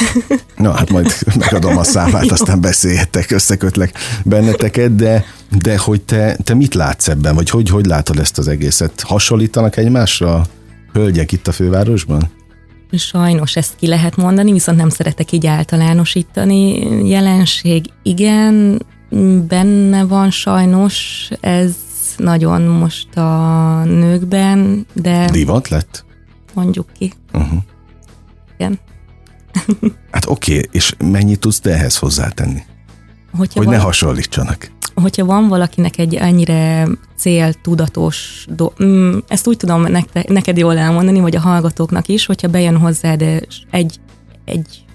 Na, 0.58 0.72
hát 0.72 0.90
majd 0.90 1.16
megadom 1.40 1.78
a 1.78 1.84
számát, 1.84 2.32
aztán 2.38 2.62
beszélhetek, 2.62 3.32
összekötlek 3.32 3.94
benneteket, 4.24 4.96
de, 4.96 5.26
de 5.62 5.78
hogy 5.78 6.02
te, 6.02 6.38
te 6.44 6.54
mit 6.54 6.74
látsz 6.74 7.08
ebben, 7.08 7.36
vagy 7.36 7.50
hogy, 7.50 7.70
hogy 7.70 7.86
látod 7.86 8.20
ezt 8.20 8.38
az 8.38 8.48
egészet? 8.48 9.02
Hasonlítanak 9.02 9.78
egymásra 9.78 10.36
a 10.36 10.46
hölgyek 10.94 11.32
itt 11.32 11.48
a 11.48 11.52
fővárosban? 11.52 12.32
Sajnos 12.92 13.56
ezt 13.56 13.76
ki 13.80 13.88
lehet 13.88 14.16
mondani, 14.16 14.52
viszont 14.52 14.78
nem 14.78 14.90
szeretek 14.90 15.32
így 15.32 15.48
általánosítani. 15.48 16.80
Jelenség 17.10 17.86
igen, 18.04 18.80
benne 19.48 20.04
van 20.04 20.32
sajnos, 20.32 21.30
ez 21.40 21.76
nagyon 22.18 22.62
most 22.62 23.18
a 23.18 23.84
nőkben, 23.84 24.86
de... 24.94 25.30
Divat 25.32 25.68
lett? 25.68 26.06
Mondjuk 26.54 26.88
ki. 26.98 27.14
Uh-huh. 27.34 27.60
Igen. 28.58 28.80
hát 30.12 30.26
oké, 30.26 30.56
okay, 30.56 30.70
és 30.72 30.96
mennyit 30.98 31.40
tudsz 31.40 31.60
te 31.60 31.72
ehhez 31.72 31.98
hozzátenni? 31.98 32.64
Hogyha 33.38 33.60
hogy 33.60 33.68
van, 33.68 33.76
ne 33.76 33.82
hasonlítsanak. 33.82 34.72
Hogyha 34.94 35.26
van 35.26 35.48
valakinek 35.48 35.98
egy 35.98 36.16
ennyire 36.16 36.88
céltudatos, 37.16 38.46
do, 38.50 38.72
mm, 38.84 39.18
ezt 39.28 39.48
úgy 39.48 39.58
tudom 39.58 39.82
nekte, 39.82 40.26
neked 40.28 40.58
jól 40.58 40.78
elmondani, 40.78 41.20
vagy 41.20 41.36
a 41.36 41.40
hallgatóknak 41.40 42.08
is, 42.08 42.26
hogyha 42.26 42.48
bejön 42.48 42.78
hozzád 42.78 43.22
egy, 43.72 44.00
egy 44.46 44.86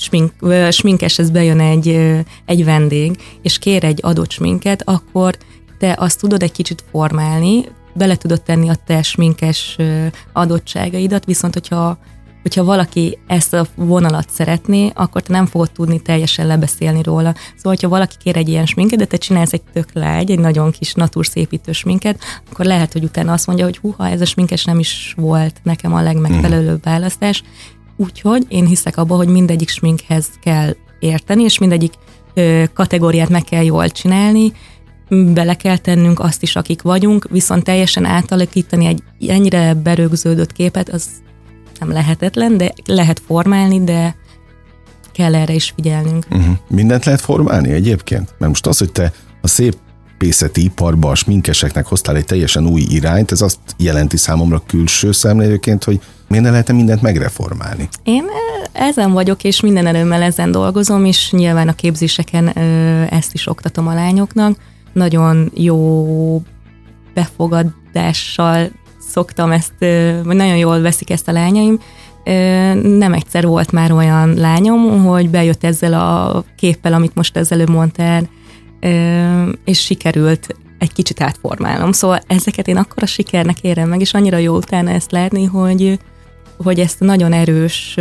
smink, 0.00 0.32
sminkeshez 0.70 1.30
bejön 1.30 1.60
egy, 1.60 2.00
egy 2.44 2.64
vendég, 2.64 3.18
és 3.42 3.58
kér 3.58 3.84
egy 3.84 3.98
adott 4.02 4.30
sminket, 4.30 4.82
akkor 4.84 5.36
te 5.78 5.96
azt 5.98 6.20
tudod 6.20 6.42
egy 6.42 6.52
kicsit 6.52 6.84
formálni, 6.90 7.64
bele 7.94 8.16
tudod 8.16 8.42
tenni 8.42 8.68
a 8.68 8.74
te 8.86 9.02
sminkes 9.02 9.76
adottságaidat, 10.32 11.24
viszont 11.24 11.52
hogyha 11.52 11.98
hogyha 12.42 12.64
valaki 12.64 13.18
ezt 13.26 13.54
a 13.54 13.66
vonalat 13.74 14.30
szeretné, 14.30 14.90
akkor 14.94 15.22
te 15.22 15.32
nem 15.32 15.46
fogod 15.46 15.70
tudni 15.70 16.02
teljesen 16.02 16.46
lebeszélni 16.46 17.02
róla. 17.02 17.34
Szóval, 17.56 17.72
hogyha 17.72 17.88
valaki 17.88 18.14
kér 18.18 18.36
egy 18.36 18.48
ilyen 18.48 18.66
sminket, 18.66 18.98
de 18.98 19.04
te 19.04 19.16
csinálsz 19.16 19.52
egy 19.52 19.62
tök 19.72 19.88
lágy, 19.92 20.30
egy 20.30 20.38
nagyon 20.38 20.70
kis 20.70 20.94
natúrszépítő 20.94 21.72
sminket, 21.72 22.20
akkor 22.50 22.64
lehet, 22.64 22.92
hogy 22.92 23.04
utána 23.04 23.32
azt 23.32 23.46
mondja, 23.46 23.64
hogy 23.64 23.78
huha, 23.78 24.08
ez 24.08 24.20
a 24.20 24.24
sminkes 24.24 24.64
nem 24.64 24.78
is 24.78 25.14
volt 25.16 25.60
nekem 25.62 25.94
a 25.94 26.02
legmegfelelőbb 26.02 26.82
választás. 26.84 27.42
Úgyhogy 28.00 28.46
én 28.48 28.66
hiszek 28.66 28.96
abba, 28.96 29.16
hogy 29.16 29.28
mindegyik 29.28 29.68
sminkhez 29.68 30.26
kell 30.42 30.76
érteni, 30.98 31.42
és 31.42 31.58
mindegyik 31.58 31.92
ö, 32.34 32.64
kategóriát 32.74 33.28
meg 33.28 33.42
kell 33.42 33.64
jól 33.64 33.88
csinálni, 33.88 34.52
bele 35.08 35.54
kell 35.54 35.76
tennünk 35.76 36.20
azt 36.20 36.42
is, 36.42 36.56
akik 36.56 36.82
vagyunk, 36.82 37.26
viszont 37.30 37.64
teljesen 37.64 38.04
átalakítani 38.04 38.86
egy 38.86 39.02
ennyire 39.28 39.74
berögződött 39.74 40.52
képet, 40.52 40.88
az 40.88 41.06
nem 41.78 41.90
lehetetlen, 41.90 42.56
de 42.56 42.72
lehet 42.86 43.22
formálni, 43.26 43.84
de 43.84 44.16
kell 45.12 45.34
erre 45.34 45.52
is 45.52 45.72
figyelnünk. 45.76 46.26
Uh-huh. 46.30 46.56
Mindent 46.68 47.04
lehet 47.04 47.20
formálni 47.20 47.72
egyébként? 47.72 48.34
Mert 48.38 48.50
most 48.50 48.66
az, 48.66 48.78
hogy 48.78 48.92
te 48.92 49.12
a 49.40 49.48
szép 49.48 49.76
szépészeti 50.20 50.64
iparba 50.64 51.10
a 51.10 51.14
sminkeseknek 51.14 51.86
hoztál 51.86 52.16
egy 52.16 52.24
teljesen 52.24 52.66
új 52.66 52.80
irányt, 52.88 53.32
ez 53.32 53.40
azt 53.40 53.58
jelenti 53.76 54.16
számomra 54.16 54.62
külső 54.66 55.12
szemlélőként, 55.12 55.84
hogy 55.84 56.00
miért 56.28 56.44
ne 56.44 56.50
lehetne 56.50 56.74
mindent 56.74 57.02
megreformálni? 57.02 57.88
Én 58.02 58.24
ezen 58.72 59.12
vagyok, 59.12 59.44
és 59.44 59.60
minden 59.60 59.86
erőmmel 59.86 60.22
ezen 60.22 60.50
dolgozom, 60.50 61.04
és 61.04 61.30
nyilván 61.30 61.68
a 61.68 61.72
képzéseken 61.72 62.48
ezt 63.08 63.34
is 63.34 63.46
oktatom 63.46 63.88
a 63.88 63.94
lányoknak. 63.94 64.56
Nagyon 64.92 65.50
jó 65.54 66.42
befogadással 67.14 68.70
szoktam 69.10 69.50
ezt, 69.50 69.74
vagy 70.24 70.36
nagyon 70.36 70.56
jól 70.56 70.80
veszik 70.80 71.10
ezt 71.10 71.28
a 71.28 71.32
lányaim. 71.32 71.80
Nem 72.82 73.12
egyszer 73.12 73.46
volt 73.46 73.72
már 73.72 73.92
olyan 73.92 74.34
lányom, 74.34 75.04
hogy 75.04 75.30
bejött 75.30 75.64
ezzel 75.64 75.94
a 75.94 76.44
képpel, 76.56 76.92
amit 76.92 77.14
most 77.14 77.36
ezzel 77.36 77.66
mondtál, 77.66 78.28
és 79.64 79.80
sikerült 79.80 80.56
egy 80.78 80.92
kicsit 80.92 81.20
átformálnom. 81.20 81.92
Szóval 81.92 82.20
ezeket 82.26 82.68
én 82.68 82.76
akkor 82.76 83.02
a 83.02 83.06
sikernek 83.06 83.60
érem 83.60 83.88
meg, 83.88 84.00
és 84.00 84.14
annyira 84.14 84.36
jó 84.36 84.56
utána 84.56 84.90
ezt 84.90 85.10
látni, 85.10 85.44
hogy, 85.44 85.98
hogy 86.56 86.80
ezt 86.80 87.02
a 87.02 87.04
nagyon 87.04 87.32
erős, 87.32 87.96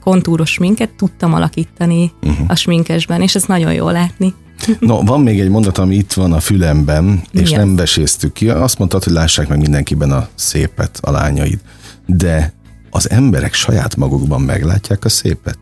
kontúros 0.00 0.58
minket 0.58 0.90
tudtam 0.90 1.34
alakítani 1.34 2.12
uh-huh. 2.22 2.46
a 2.48 2.54
sminkesben, 2.54 3.22
és 3.22 3.34
ez 3.34 3.44
nagyon 3.44 3.72
jó 3.72 3.88
látni. 3.88 4.34
No, 4.80 5.02
van 5.02 5.20
még 5.20 5.40
egy 5.40 5.48
mondat, 5.48 5.78
ami 5.78 5.94
itt 5.94 6.12
van 6.12 6.32
a 6.32 6.40
fülemben, 6.40 7.22
és 7.32 7.50
Igen. 7.50 7.66
nem 7.66 7.76
beséztük 7.76 8.32
ki. 8.32 8.48
Azt 8.48 8.78
mondtad, 8.78 9.04
hogy 9.04 9.12
lássák 9.12 9.48
meg 9.48 9.58
mindenkiben 9.58 10.10
a 10.10 10.28
szépet, 10.34 10.98
a 11.02 11.10
lányaid. 11.10 11.58
De 12.06 12.52
az 12.90 13.10
emberek 13.10 13.54
saját 13.54 13.96
magukban 13.96 14.40
meglátják 14.40 15.04
a 15.04 15.08
szépet? 15.08 15.58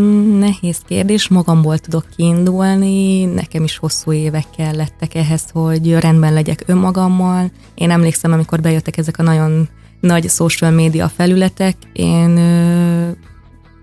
Mm, 0.00 0.38
nehéz 0.38 0.78
kérdés, 0.86 1.28
magamból 1.28 1.78
tudok 1.78 2.04
kiindulni, 2.16 3.24
nekem 3.24 3.64
is 3.64 3.76
hosszú 3.76 4.12
évek 4.12 4.44
kellettek 4.56 5.14
ehhez, 5.14 5.44
hogy 5.52 5.92
rendben 5.92 6.32
legyek 6.32 6.62
önmagammal. 6.66 7.50
Én 7.74 7.90
emlékszem, 7.90 8.32
amikor 8.32 8.60
bejöttek 8.60 8.96
ezek 8.96 9.18
a 9.18 9.22
nagyon 9.22 9.68
nagy 10.00 10.28
social 10.28 10.70
média 10.70 11.08
felületek, 11.08 11.76
én 11.92 12.36
ö, 12.36 13.10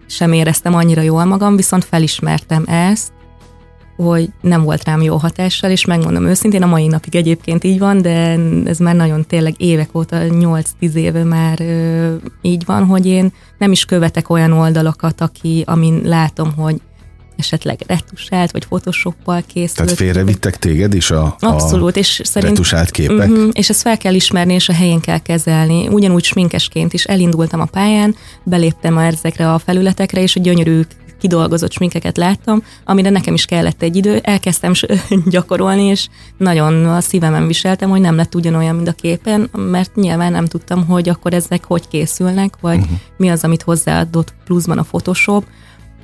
sem 0.07 0.33
éreztem 0.33 0.73
annyira 0.73 1.01
jól 1.01 1.25
magam, 1.25 1.55
viszont 1.55 1.83
felismertem 1.83 2.63
ezt, 2.67 3.11
hogy 3.95 4.29
nem 4.41 4.63
volt 4.63 4.83
rám 4.83 5.01
jó 5.01 5.15
hatással, 5.15 5.71
és 5.71 5.85
megmondom 5.85 6.25
őszintén, 6.25 6.63
a 6.63 6.65
mai 6.65 6.87
napig 6.87 7.15
egyébként 7.15 7.63
így 7.63 7.79
van, 7.79 8.01
de 8.01 8.39
ez 8.65 8.77
már 8.77 8.95
nagyon 8.95 9.25
tényleg 9.25 9.53
évek 9.57 9.89
óta, 9.93 10.17
8-10 10.21 10.93
éve 10.93 11.23
már 11.23 11.61
ö, 11.61 12.13
így 12.41 12.65
van, 12.65 12.85
hogy 12.85 13.05
én 13.05 13.33
nem 13.57 13.71
is 13.71 13.85
követek 13.85 14.29
olyan 14.29 14.51
oldalakat, 14.51 15.21
aki, 15.21 15.63
amin 15.65 16.01
látom, 16.03 16.53
hogy 16.53 16.81
esetleg 17.37 17.79
retusált, 17.87 18.51
vagy 18.51 18.65
photoshoppal 18.65 19.43
készült. 19.47 19.75
Tehát 19.75 19.91
félrevittek 19.91 20.57
téged 20.57 20.93
is 20.93 21.11
a, 21.11 21.35
Abszolút, 21.39 21.97
és 21.97 22.21
szerint, 22.23 22.51
retusált 22.51 22.91
képek? 22.91 23.29
Uh-huh, 23.29 23.49
és 23.51 23.69
ezt 23.69 23.81
fel 23.81 23.97
kell 23.97 24.13
ismerni, 24.13 24.53
és 24.53 24.69
a 24.69 24.73
helyén 24.73 24.99
kell 24.99 25.19
kezelni. 25.19 25.87
Ugyanúgy 25.87 26.23
sminkesként 26.23 26.93
is 26.93 27.03
elindultam 27.03 27.59
a 27.59 27.65
pályán, 27.65 28.15
beléptem 28.43 28.97
ezekre 28.97 29.53
a 29.53 29.59
felületekre, 29.59 30.21
és 30.21 30.35
a 30.35 30.39
gyönyörű 30.39 30.81
kidolgozott 31.19 31.71
sminkeket 31.71 32.17
láttam, 32.17 32.63
amire 32.85 33.09
nekem 33.09 33.33
is 33.33 33.45
kellett 33.45 33.81
egy 33.81 33.95
idő, 33.95 34.19
elkezdtem 34.23 34.71
gyakorolni, 35.25 35.83
és 35.83 36.07
nagyon 36.37 36.85
a 36.85 37.01
szívemen 37.01 37.47
viseltem, 37.47 37.89
hogy 37.89 38.01
nem 38.01 38.15
lett 38.15 38.35
ugyanolyan, 38.35 38.75
mint 38.75 38.87
a 38.87 38.91
képen, 38.91 39.49
mert 39.51 39.95
nyilván 39.95 40.31
nem 40.31 40.45
tudtam, 40.45 40.85
hogy 40.85 41.09
akkor 41.09 41.33
ezek 41.33 41.63
hogy 41.63 41.87
készülnek, 41.87 42.53
vagy 42.61 42.77
uh-huh. 42.77 42.97
mi 43.17 43.29
az, 43.29 43.43
amit 43.43 43.61
hozzáadott 43.61 44.33
pluszban 44.45 44.77
a 44.77 44.83
Photoshop, 44.83 45.45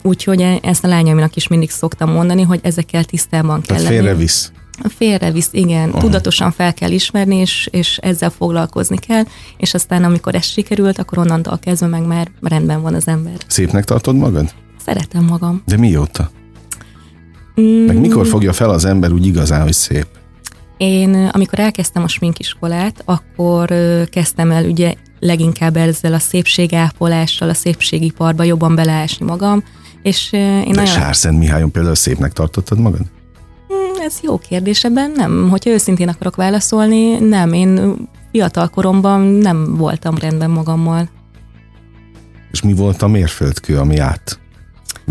Úgyhogy 0.04 0.60
ezt 0.62 0.84
a 0.84 0.88
lányaimnak 0.88 1.36
is 1.36 1.48
mindig 1.48 1.70
szoktam 1.70 2.12
mondani, 2.12 2.42
hogy 2.42 2.60
ezekkel 2.64 3.04
tisztában 3.04 3.62
kell 3.62 3.78
lenni. 3.78 3.88
félrevisz. 3.88 4.52
Félrevisz, 4.96 5.50
igen. 5.52 5.88
Uh-huh. 5.88 6.02
Tudatosan 6.02 6.52
fel 6.52 6.74
kell 6.74 6.92
ismerni, 6.92 7.36
és, 7.36 7.68
és 7.72 7.98
ezzel 7.98 8.30
foglalkozni 8.30 8.98
kell, 8.98 9.24
és 9.58 9.74
aztán 9.74 10.04
amikor 10.04 10.36
ez 10.36 10.46
sikerült, 10.46 10.98
akkor 10.98 11.18
onnantól 11.18 11.60
kezdve 11.60 11.88
meg 11.88 12.06
már 12.06 12.32
rendben 12.42 12.82
van 12.82 12.94
az 12.94 13.08
ember. 13.08 13.34
Szépnek 13.48 13.84
tartod 13.84 14.16
magad? 14.16 14.54
Szeretem 14.86 15.24
magam. 15.24 15.62
De 15.66 15.78
mióta? 15.78 16.30
Mm. 17.62 17.86
Meg 17.86 18.00
mikor 18.00 18.28
fogja 18.28 18.54
fel 18.54 18.70
az 18.70 18.86
ember 18.86 19.12
úgy 19.12 19.26
igazán, 19.26 19.62
hogy 19.62 19.74
szép? 19.74 20.08
Én, 20.78 21.30
amikor 21.32 21.60
elkezdtem 21.60 22.04
a 22.04 22.08
sminkiskolát, 22.08 23.02
akkor 23.06 23.74
kezdtem 24.10 24.52
el 24.52 24.66
ugye 24.66 24.94
leginkább 25.20 25.78
ezzel 25.78 26.14
a 26.14 26.20
szépségápolással, 26.20 27.50
a 27.50 27.54
szépségiparba 27.54 28.44
jobban 28.44 28.76
beleásni 28.76 29.26
magam, 29.26 29.64
és 30.02 30.34
én 30.34 30.64
De 30.64 30.70
nagyon... 30.70 30.86
Sárszent 30.86 31.38
Mihályon 31.38 31.72
például 31.72 31.96
szépnek 31.96 32.34
tartottad 32.34 32.80
magad? 32.80 33.02
Mm, 33.02 34.02
ez 34.06 34.20
jó 34.24 34.38
kérdés, 34.38 34.84
ebben 34.84 35.12
nem. 35.16 35.50
Hogyha 35.50 35.70
őszintén 35.70 36.08
akarok 36.08 36.36
válaszolni, 36.36 37.20
nem. 37.20 37.54
Én 37.54 37.96
fiatal 38.32 38.68
koromban 38.68 39.22
nem 39.22 39.76
voltam 39.76 40.18
rendben 40.18 40.50
magammal. 40.50 41.10
És 42.52 42.62
mi 42.62 42.74
volt 42.74 43.02
a 43.02 43.08
mérföldkő, 43.08 43.78
ami 43.78 43.98
át 43.98 44.41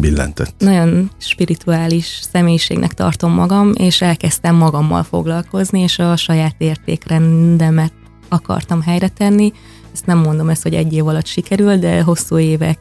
billentett. 0.00 0.54
Nagyon 0.58 1.10
spirituális 1.18 2.20
személyiségnek 2.32 2.92
tartom 2.92 3.32
magam, 3.32 3.72
és 3.74 4.02
elkezdtem 4.02 4.54
magammal 4.54 5.02
foglalkozni, 5.02 5.80
és 5.80 5.98
a 5.98 6.16
saját 6.16 6.54
értékrendemet 6.58 7.92
akartam 8.28 8.82
helyre 8.82 9.08
tenni. 9.08 9.52
Ezt 9.92 10.06
nem 10.06 10.18
mondom 10.18 10.48
ezt, 10.48 10.62
hogy 10.62 10.74
egy 10.74 10.92
év 10.92 11.06
alatt 11.06 11.26
sikerül, 11.26 11.76
de 11.76 12.02
hosszú 12.02 12.38
évek 12.38 12.78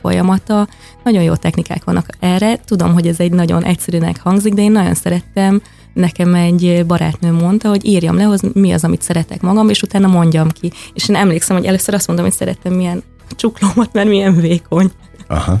folyamata. 0.00 0.68
Nagyon 1.04 1.22
jó 1.22 1.34
technikák 1.34 1.84
vannak 1.84 2.06
erre. 2.20 2.56
Tudom, 2.56 2.92
hogy 2.92 3.06
ez 3.06 3.20
egy 3.20 3.32
nagyon 3.32 3.64
egyszerűnek 3.64 4.20
hangzik, 4.20 4.54
de 4.54 4.62
én 4.62 4.72
nagyon 4.72 4.94
szerettem. 4.94 5.62
Nekem 5.94 6.34
egy 6.34 6.84
barátnő 6.86 7.32
mondta, 7.32 7.68
hogy 7.68 7.86
írjam 7.86 8.16
le, 8.16 8.22
hogy 8.22 8.40
mi 8.52 8.72
az, 8.72 8.84
amit 8.84 9.02
szeretek 9.02 9.40
magam, 9.40 9.68
és 9.68 9.82
utána 9.82 10.06
mondjam 10.06 10.48
ki. 10.48 10.72
És 10.94 11.08
én 11.08 11.16
emlékszem, 11.16 11.56
hogy 11.56 11.66
először 11.66 11.94
azt 11.94 12.06
mondom, 12.06 12.24
hogy 12.24 12.34
szerettem 12.34 12.72
milyen 12.72 13.02
csuklómat, 13.28 13.92
mert 13.92 14.08
milyen 14.08 14.36
vékony. 14.36 14.90
Aha. 15.26 15.58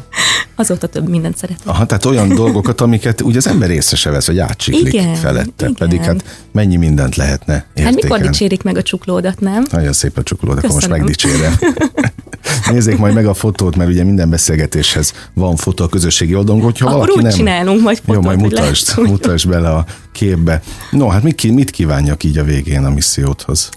Azóta 0.56 0.86
több 0.86 1.08
mindent 1.08 1.36
szeretem. 1.36 1.68
Aha, 1.68 1.86
tehát 1.86 2.04
olyan 2.04 2.28
dolgokat, 2.42 2.80
amiket 2.80 3.20
ugye 3.20 3.36
az 3.36 3.46
ember 3.46 3.70
észre 3.70 3.96
se 3.96 4.10
vesz, 4.10 4.26
hogy 4.26 4.38
átsiklik 4.38 4.92
igen, 4.92 5.14
felette, 5.14 5.50
igen. 5.58 5.74
pedig 5.74 6.00
hát 6.00 6.24
mennyi 6.52 6.76
mindent 6.76 7.16
lehetne 7.16 7.54
értékelni. 7.54 7.90
Hát 7.90 8.02
mikor 8.02 8.20
dicsérik 8.20 8.62
meg 8.62 8.76
a 8.76 8.82
csuklódat, 8.82 9.40
nem? 9.40 9.66
Nagyon 9.70 9.92
szép 9.92 10.18
a 10.18 10.22
csuklód, 10.22 10.58
akkor 10.58 10.70
most 10.70 10.88
megdicsérem. 10.88 11.58
Nézzék 12.70 12.98
majd 12.98 13.14
meg 13.14 13.26
a 13.26 13.34
fotót, 13.34 13.76
mert 13.76 13.90
ugye 13.90 14.04
minden 14.04 14.30
beszélgetéshez 14.30 15.12
van 15.34 15.56
fotó 15.56 15.84
a 15.84 15.88
közösségi 15.88 16.34
oldalon, 16.34 16.62
hogyha 16.62 16.86
akkor 16.86 16.98
valaki 16.98 17.16
úgy 17.18 17.24
nem... 17.24 17.32
csinálunk 17.32 17.82
majd 17.82 17.96
fotót, 17.96 18.14
Jó, 18.14 18.20
majd 18.20 18.40
mutasd, 18.40 18.98
mutasd 18.98 19.48
bele 19.48 19.70
a 19.70 19.84
képbe. 20.12 20.62
No, 20.90 21.08
hát 21.08 21.22
mit, 21.22 21.52
mit 21.52 21.70
kívánjak 21.70 22.24
így 22.24 22.38
a 22.38 22.44
végén 22.44 22.84
a 22.84 22.90
missziódhoz? 22.90 23.70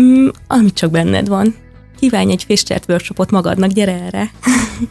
Mm, 0.00 0.28
amit 0.46 0.74
csak 0.74 0.90
benned 0.90 1.28
van 1.28 1.54
kívánj 2.02 2.32
egy 2.32 2.44
Fischert 2.44 2.84
workshopot 2.88 3.30
magadnak, 3.30 3.70
gyere 3.70 4.02
erre. 4.02 4.30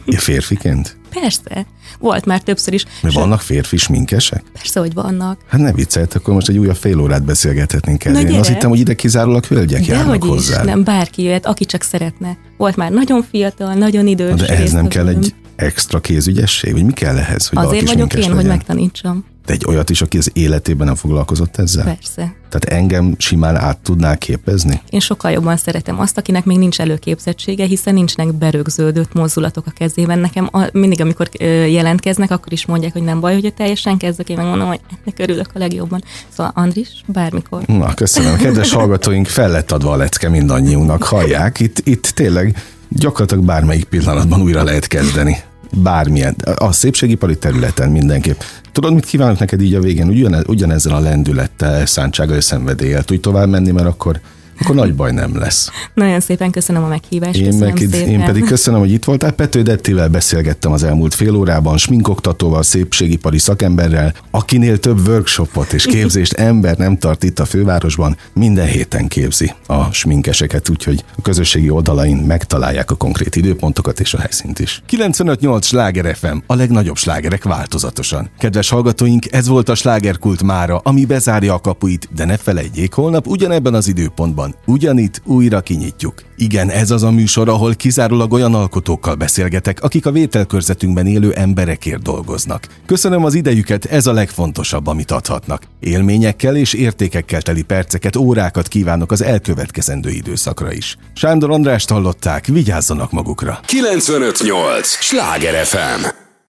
Ja, 0.04 0.18
férfiként? 0.18 0.96
Persze. 1.20 1.66
Volt 1.98 2.24
már 2.24 2.40
többször 2.40 2.74
is. 2.74 2.84
Mi 3.02 3.10
vannak 3.12 3.40
férfi 3.40 3.76
sminkesek? 3.76 4.42
Persze, 4.52 4.80
hogy 4.80 4.94
vannak. 4.94 5.40
Hát 5.48 5.60
ne 5.60 5.72
viccelt, 5.72 6.14
akkor 6.14 6.34
most 6.34 6.48
egy 6.48 6.58
újabb 6.58 6.76
fél 6.76 7.00
órát 7.00 7.24
beszélgethetnénk 7.24 8.04
el. 8.04 8.16
Én 8.16 8.38
azt 8.38 8.48
hittem, 8.48 8.70
hogy 8.70 8.78
ide 8.78 8.94
kizárólag 8.94 9.44
hölgyek 9.44 9.86
De 9.86 9.92
járnak 9.92 10.22
hozzá. 10.24 10.60
Is, 10.60 10.66
nem, 10.66 10.84
bárki 10.84 11.22
jöhet, 11.22 11.46
aki 11.46 11.64
csak 11.64 11.82
szeretne. 11.82 12.36
Volt 12.56 12.76
már 12.76 12.90
nagyon 12.90 13.22
fiatal, 13.30 13.74
nagyon 13.74 14.06
idős. 14.06 14.40
De 14.40 14.46
ehhez 14.46 14.72
nem 14.72 14.88
kell 14.88 15.08
egy 15.08 15.34
extra 15.56 16.00
kézügyesség? 16.00 16.72
Vagy 16.72 16.84
mi 16.84 16.92
kell 16.92 17.18
ehhez, 17.18 17.46
hogy 17.46 17.58
Azért 17.58 17.86
vagyok 17.92 18.12
én, 18.14 18.20
legyen? 18.20 18.36
hogy 18.36 18.46
megtanítsam. 18.46 19.24
De 19.46 19.52
egy 19.52 19.64
olyat 19.66 19.90
is, 19.90 20.02
aki 20.02 20.18
az 20.18 20.30
életében 20.32 20.86
nem 20.86 20.94
foglalkozott 20.94 21.56
ezzel? 21.56 21.84
Persze. 21.84 22.34
Tehát 22.48 22.80
engem 22.80 23.14
simán 23.18 23.56
át 23.56 23.78
tudnál 23.78 24.18
képezni? 24.18 24.80
Én 24.90 25.00
sokkal 25.00 25.30
jobban 25.30 25.56
szeretem 25.56 26.00
azt, 26.00 26.18
akinek 26.18 26.44
még 26.44 26.58
nincs 26.58 26.80
előképzettsége, 26.80 27.66
hiszen 27.66 27.94
nincsenek 27.94 28.34
berögződött 28.34 29.12
mozdulatok 29.12 29.66
a 29.66 29.70
kezében. 29.70 30.18
Nekem 30.18 30.48
a, 30.52 30.68
mindig, 30.72 31.00
amikor 31.00 31.28
jelentkeznek, 31.68 32.30
akkor 32.30 32.52
is 32.52 32.66
mondják, 32.66 32.92
hogy 32.92 33.02
nem 33.02 33.20
baj, 33.20 33.40
hogy 33.40 33.54
teljesen 33.54 33.96
kezdek, 33.96 34.28
én 34.28 34.36
megmondom, 34.36 34.66
hogy 34.68 34.80
ennek 34.88 35.18
örülök 35.18 35.50
a 35.54 35.58
legjobban. 35.58 36.04
Szóval 36.28 36.52
Andris, 36.54 36.88
bármikor. 37.06 37.66
Na, 37.66 37.94
köszönöm. 37.94 38.36
Kedves 38.36 38.72
hallgatóink, 38.78 39.26
fel 39.26 39.50
lett 39.50 39.72
adva 39.72 39.92
a 39.92 39.96
lecke 39.96 40.28
mindannyiunknak, 40.28 41.02
hallják. 41.02 41.60
Itt, 41.60 41.78
itt 41.84 42.06
tényleg 42.06 42.62
gyakorlatilag 42.88 43.44
bármelyik 43.44 43.84
pillanatban 43.84 44.40
újra 44.40 44.62
lehet 44.62 44.86
kezdeni 44.86 45.36
bármilyen, 45.76 46.34
a 46.54 46.72
szépségipari 46.72 47.38
területen 47.38 47.90
mindenképp. 47.90 48.40
Tudod, 48.72 48.94
mit 48.94 49.04
kívánok 49.04 49.38
neked 49.38 49.60
így 49.60 49.74
a 49.74 49.80
végén? 49.80 50.08
Ugyan, 50.08 50.44
ugyanezzel 50.46 50.94
a 50.94 51.00
lendülettel, 51.00 51.86
szántsággal 51.86 52.36
és 52.36 52.44
szenvedéllyel 52.44 53.04
tudj 53.04 53.20
tovább 53.20 53.48
menni, 53.48 53.70
mert 53.70 53.86
akkor 53.86 54.20
akkor 54.60 54.74
nagy 54.74 54.94
baj 54.94 55.12
nem 55.12 55.38
lesz. 55.38 55.70
Nagyon 55.94 56.20
szépen 56.20 56.50
köszönöm 56.50 56.84
a 56.84 56.88
meghívást. 56.88 57.38
Én, 57.38 57.54
meg, 57.54 57.76
szépen. 57.76 58.08
én 58.08 58.24
pedig 58.24 58.44
köszönöm, 58.44 58.80
hogy 58.80 58.92
itt 58.92 59.04
voltál. 59.04 59.30
Pető 59.32 59.62
Dettivel 59.62 60.08
beszélgettem 60.08 60.72
az 60.72 60.82
elmúlt 60.82 61.14
fél 61.14 61.34
órában, 61.34 61.78
sminkoktatóval, 61.78 62.62
szépségipari 62.62 63.38
szakemberrel, 63.38 64.14
akinél 64.30 64.78
több 64.78 65.08
workshopot 65.08 65.72
és 65.72 65.84
képzést 65.84 66.32
ember 66.32 66.76
nem 66.76 66.98
tart 66.98 67.22
itt 67.22 67.38
a 67.38 67.44
fővárosban, 67.44 68.16
minden 68.34 68.66
héten 68.66 69.08
képzi 69.08 69.52
a 69.66 69.92
sminkeseket, 69.92 70.68
úgyhogy 70.68 71.04
a 71.16 71.22
közösségi 71.22 71.70
oldalain 71.70 72.16
megtalálják 72.16 72.90
a 72.90 72.94
konkrét 72.94 73.36
időpontokat 73.36 74.00
és 74.00 74.14
a 74.14 74.18
helyszínt 74.18 74.58
is. 74.58 74.82
958 74.86 75.66
Sláger 75.66 76.16
FM, 76.16 76.36
a 76.46 76.54
legnagyobb 76.54 76.96
slágerek 76.96 77.44
változatosan. 77.44 78.30
Kedves 78.38 78.68
hallgatóink, 78.68 79.32
ez 79.32 79.48
volt 79.48 79.68
a 79.68 79.74
slágerkult 79.74 80.42
mára, 80.42 80.80
ami 80.84 81.04
bezárja 81.04 81.54
a 81.54 81.58
kapuit, 81.58 82.08
de 82.14 82.24
ne 82.24 82.36
felejtjék, 82.36 82.92
holnap 82.92 83.26
ugyanebben 83.26 83.74
az 83.74 83.88
időpontban, 83.88 84.41
ugyanitt 84.66 85.22
újra 85.24 85.60
kinyitjuk. 85.60 86.14
Igen, 86.36 86.70
ez 86.70 86.90
az 86.90 87.02
a 87.02 87.10
műsor, 87.10 87.48
ahol 87.48 87.74
kizárólag 87.74 88.32
olyan 88.32 88.54
alkotókkal 88.54 89.14
beszélgetek, 89.14 89.82
akik 89.82 90.06
a 90.06 90.10
vételkörzetünkben 90.10 91.06
élő 91.06 91.32
emberekért 91.32 92.02
dolgoznak. 92.02 92.66
Köszönöm 92.86 93.24
az 93.24 93.34
idejüket, 93.34 93.84
ez 93.84 94.06
a 94.06 94.12
legfontosabb, 94.12 94.86
amit 94.86 95.10
adhatnak. 95.10 95.62
Élményekkel 95.80 96.56
és 96.56 96.72
értékekkel 96.72 97.42
teli 97.42 97.62
perceket, 97.62 98.16
órákat 98.16 98.68
kívánok 98.68 99.12
az 99.12 99.22
elkövetkezendő 99.22 100.10
időszakra 100.10 100.72
is. 100.72 100.96
Sándor 101.14 101.50
Andrást 101.50 101.90
hallották, 101.90 102.46
vigyázzanak 102.46 103.12
magukra. 103.12 103.60
958! 103.66 104.88
Sláger 104.88 105.64
FM! 105.64 106.21